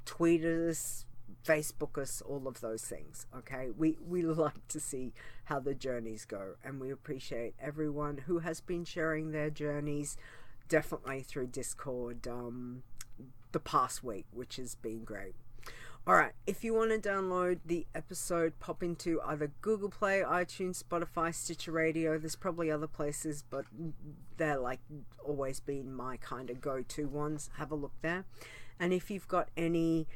[0.05, 1.05] tweet us,
[1.45, 3.25] Facebook us, all of those things.
[3.35, 5.13] Okay, we we like to see
[5.45, 10.17] how the journeys go, and we appreciate everyone who has been sharing their journeys,
[10.67, 12.83] definitely through Discord, um,
[13.51, 15.35] the past week, which has been great.
[16.07, 20.81] All right, if you want to download the episode, pop into either Google Play, iTunes,
[20.83, 22.17] Spotify, Stitcher Radio.
[22.17, 23.65] There's probably other places, but
[24.37, 24.79] they're like
[25.23, 27.51] always been my kind of go to ones.
[27.57, 28.25] Have a look there.
[28.79, 30.07] And if you've got any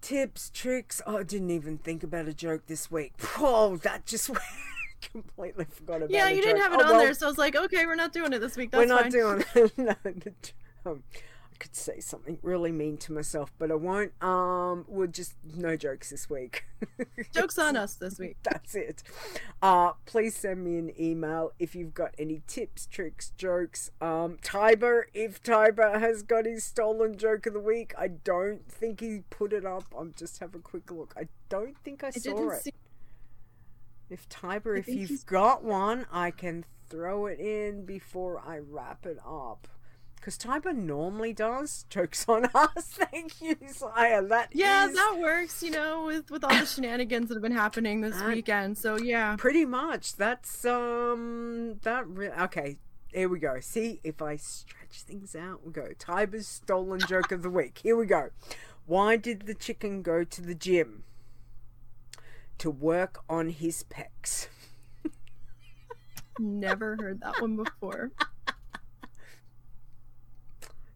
[0.00, 3.12] tips, tricks, oh, I didn't even think about a joke this week.
[3.38, 4.30] Oh, that just
[5.12, 6.10] completely forgot about.
[6.10, 6.14] It.
[6.14, 6.70] Yeah, you didn't joke.
[6.70, 8.38] have it Oh, on well, there, so I was like, okay, we're not doing it
[8.38, 8.70] this week.
[8.70, 9.10] That's we're not fine.
[9.10, 10.52] doing it.
[10.86, 10.98] no,
[11.54, 14.12] I could say something really mean to myself, but I won't.
[14.22, 16.64] Um, we're just no jokes this week.
[17.32, 18.36] Jokes on us this week.
[18.42, 19.02] That's it.
[19.62, 23.90] Uh, please send me an email if you've got any tips, tricks, jokes.
[24.00, 29.00] Um, Tiber, if Tiber has got his stolen joke of the week, I don't think
[29.00, 29.84] he put it up.
[29.96, 31.14] I'm just have a quick look.
[31.16, 32.62] I don't think I I saw it.
[32.64, 32.72] see.
[34.10, 39.06] If Tiber, if you've he's- got one, I can throw it in before I wrap
[39.06, 39.68] it up.
[40.24, 42.68] Because Tiber normally does jokes on us.
[42.78, 44.22] Thank you, Sire.
[44.22, 45.62] That Yeah, is that works.
[45.62, 48.78] You know, with with all the shenanigans that have been happening this weekend.
[48.78, 50.16] So yeah, pretty much.
[50.16, 52.78] That's um that re- okay.
[53.12, 53.60] Here we go.
[53.60, 55.60] See if I stretch things out.
[55.62, 55.88] We go.
[55.98, 57.80] Tiber's stolen joke of the week.
[57.82, 58.30] Here we go.
[58.86, 61.04] Why did the chicken go to the gym?
[62.58, 64.48] To work on his pecs.
[66.38, 68.12] never heard that one before.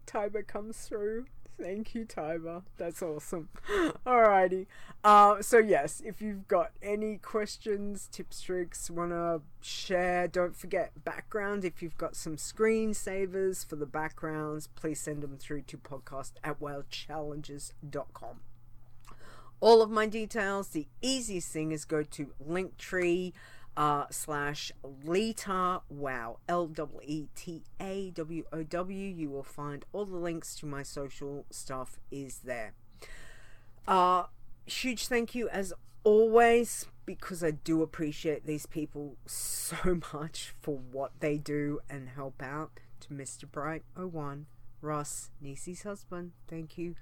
[0.09, 1.25] Tiber comes through.
[1.61, 2.63] Thank you, Tiber.
[2.77, 3.49] That's awesome.
[4.07, 4.65] Alrighty.
[5.03, 11.63] Uh, so yes, if you've got any questions, tips, tricks, wanna share, don't forget background.
[11.63, 16.59] If you've got some screensavers for the backgrounds, please send them through to podcast at
[16.59, 18.39] wowchallenges.com.
[19.61, 23.33] All of my details, the easiest thing is go to Linktree
[23.79, 24.73] uh, slash
[25.05, 29.07] Leta Wow L W E T A W O W.
[29.07, 32.73] You will find all the links to my social stuff is there.
[33.87, 34.25] Uh,
[34.65, 35.71] huge thank you as
[36.03, 42.43] always because I do appreciate these people so much for what they do and help
[42.43, 43.49] out to Mr.
[43.49, 44.45] Bright 01,
[44.81, 46.33] Ross, Nisi's husband.
[46.49, 46.95] Thank you.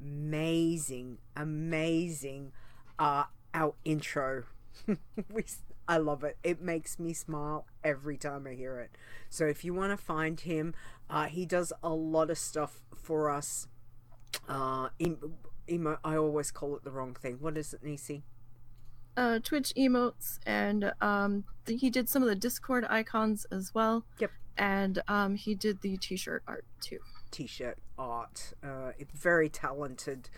[0.00, 2.50] Amazing, amazing.
[2.98, 3.24] Uh,
[3.54, 4.44] our intro.
[5.32, 5.44] we,
[5.86, 6.38] I love it.
[6.42, 8.96] It makes me smile every time I hear it.
[9.28, 10.74] So if you want to find him,
[11.10, 13.68] uh, he does a lot of stuff for us.
[14.48, 15.34] Uh, em-
[15.68, 17.38] emo- I always call it the wrong thing.
[17.40, 18.22] What is it, Nisi?
[19.16, 24.04] Uh, Twitch emotes, and um, th- he did some of the Discord icons as well.
[24.18, 24.30] Yep.
[24.56, 26.98] And um, he did the T-shirt art too.
[27.30, 28.54] T-shirt art.
[28.62, 30.30] Uh, a very talented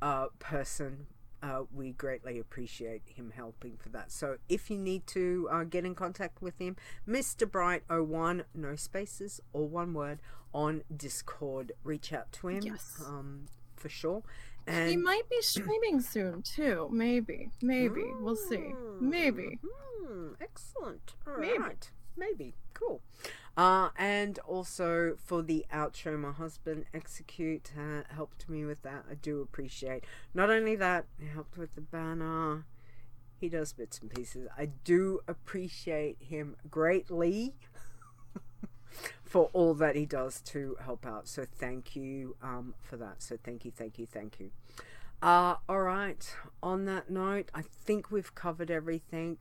[0.00, 1.06] uh, person.
[1.42, 4.12] Uh, we greatly appreciate him helping for that.
[4.12, 6.76] So if you need to uh, get in contact with him,
[7.08, 7.46] Mr.
[7.50, 10.20] Bright01, no spaces, all one word,
[10.54, 11.72] on Discord.
[11.82, 13.02] Reach out to him Yes.
[13.06, 14.22] um, for sure.
[14.68, 16.88] And he might be streaming soon too.
[16.92, 17.50] Maybe.
[17.60, 18.04] Maybe.
[18.20, 18.72] We'll see.
[19.00, 19.58] Maybe.
[19.66, 21.14] Hmm, excellent.
[21.26, 21.58] All Maybe.
[21.58, 21.90] right.
[22.16, 22.54] Maybe.
[22.74, 23.00] Cool.
[23.56, 29.04] Uh, and also for the outro, my husband Execute uh, helped me with that.
[29.10, 30.04] I do appreciate.
[30.32, 32.64] Not only that, he helped with the banner.
[33.38, 34.48] He does bits and pieces.
[34.56, 37.54] I do appreciate him greatly
[39.24, 41.28] for all that he does to help out.
[41.28, 43.22] So thank you um, for that.
[43.22, 44.50] So thank you, thank you, thank you.
[45.20, 46.34] Uh, all right.
[46.62, 49.38] On that note, I think we've covered everything.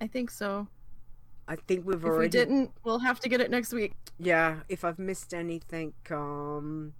[0.00, 0.68] I think so.
[1.52, 3.92] I think we've If already we didn't, we'll have to get it next week.
[4.18, 6.94] Yeah, if I've missed anything, um,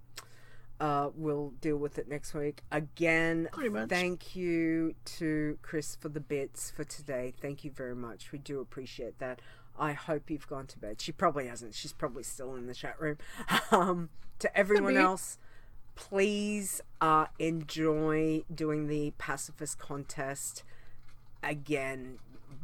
[0.79, 2.61] uh, we'll deal with it next week.
[2.71, 3.49] Again,
[3.89, 7.33] thank you to Chris for the bits for today.
[7.41, 8.31] Thank you very much.
[8.31, 9.41] We do appreciate that.
[9.79, 11.01] I hope you've gone to bed.
[11.01, 11.73] She probably hasn't.
[11.73, 13.17] She's probably still in the chat room.
[13.71, 15.39] Um, to everyone else,
[15.95, 20.63] please uh, enjoy doing the pacifist contest.
[21.41, 22.19] Again,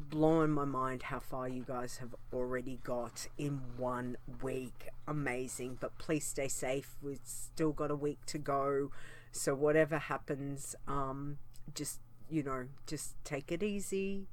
[0.09, 4.87] blowing my mind how far you guys have already got in one week.
[5.07, 5.77] Amazing.
[5.79, 6.97] But please stay safe.
[7.01, 8.91] We've still got a week to go.
[9.31, 11.37] So whatever happens, um,
[11.73, 11.99] just
[12.29, 14.27] you know, just take it easy,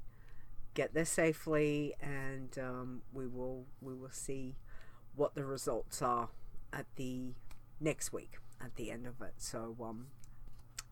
[0.73, 4.55] get there safely, and um, we will we will see
[5.15, 6.29] what the results are
[6.71, 7.33] at the
[7.79, 9.33] next week at the end of it.
[9.37, 10.07] So um,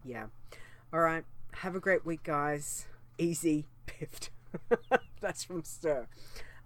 [0.03, 0.27] yeah.
[0.93, 1.25] All right.
[1.59, 2.85] Have a great week, guys.
[3.17, 4.29] Easy, piffed.
[5.21, 6.07] That's from Stir.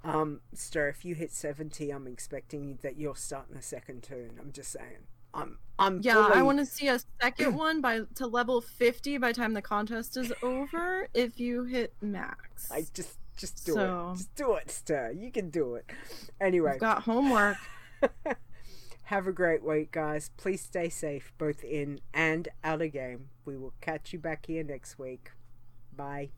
[0.04, 4.32] Um, Stir, if you hit 70, I'm expecting that you're starting a second turn.
[4.40, 5.08] I'm just saying.
[5.34, 9.30] I'm, I'm Yeah, I want to see a second one by to level 50 by
[9.32, 12.72] the time the contest is over if you hit max.
[12.72, 14.18] I just, just do So- it.
[14.18, 15.12] Just do it, Stir.
[15.12, 15.86] You can do it.
[16.42, 17.58] Anyway, I've got homework.
[19.04, 20.32] have a great week, guys.
[20.38, 23.30] Please stay safe, both in and out of game.
[23.46, 25.32] We will catch you back here next week.
[25.96, 26.30] Bye.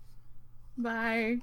[0.82, 1.42] Bye.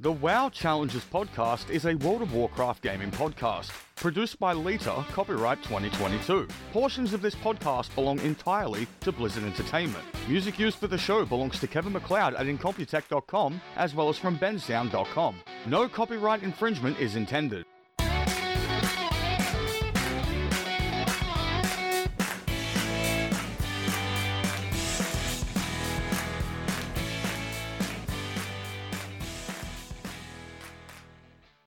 [0.00, 5.62] The WoW Challenges podcast is a World of Warcraft gaming podcast, produced by Lita, copyright
[5.62, 6.46] 2022.
[6.72, 10.04] Portions of this podcast belong entirely to Blizzard Entertainment.
[10.28, 14.38] Music used for the show belongs to Kevin MacLeod at Incompetech.com, as well as from
[14.38, 15.36] bensound.com.
[15.66, 17.64] No copyright infringement is intended.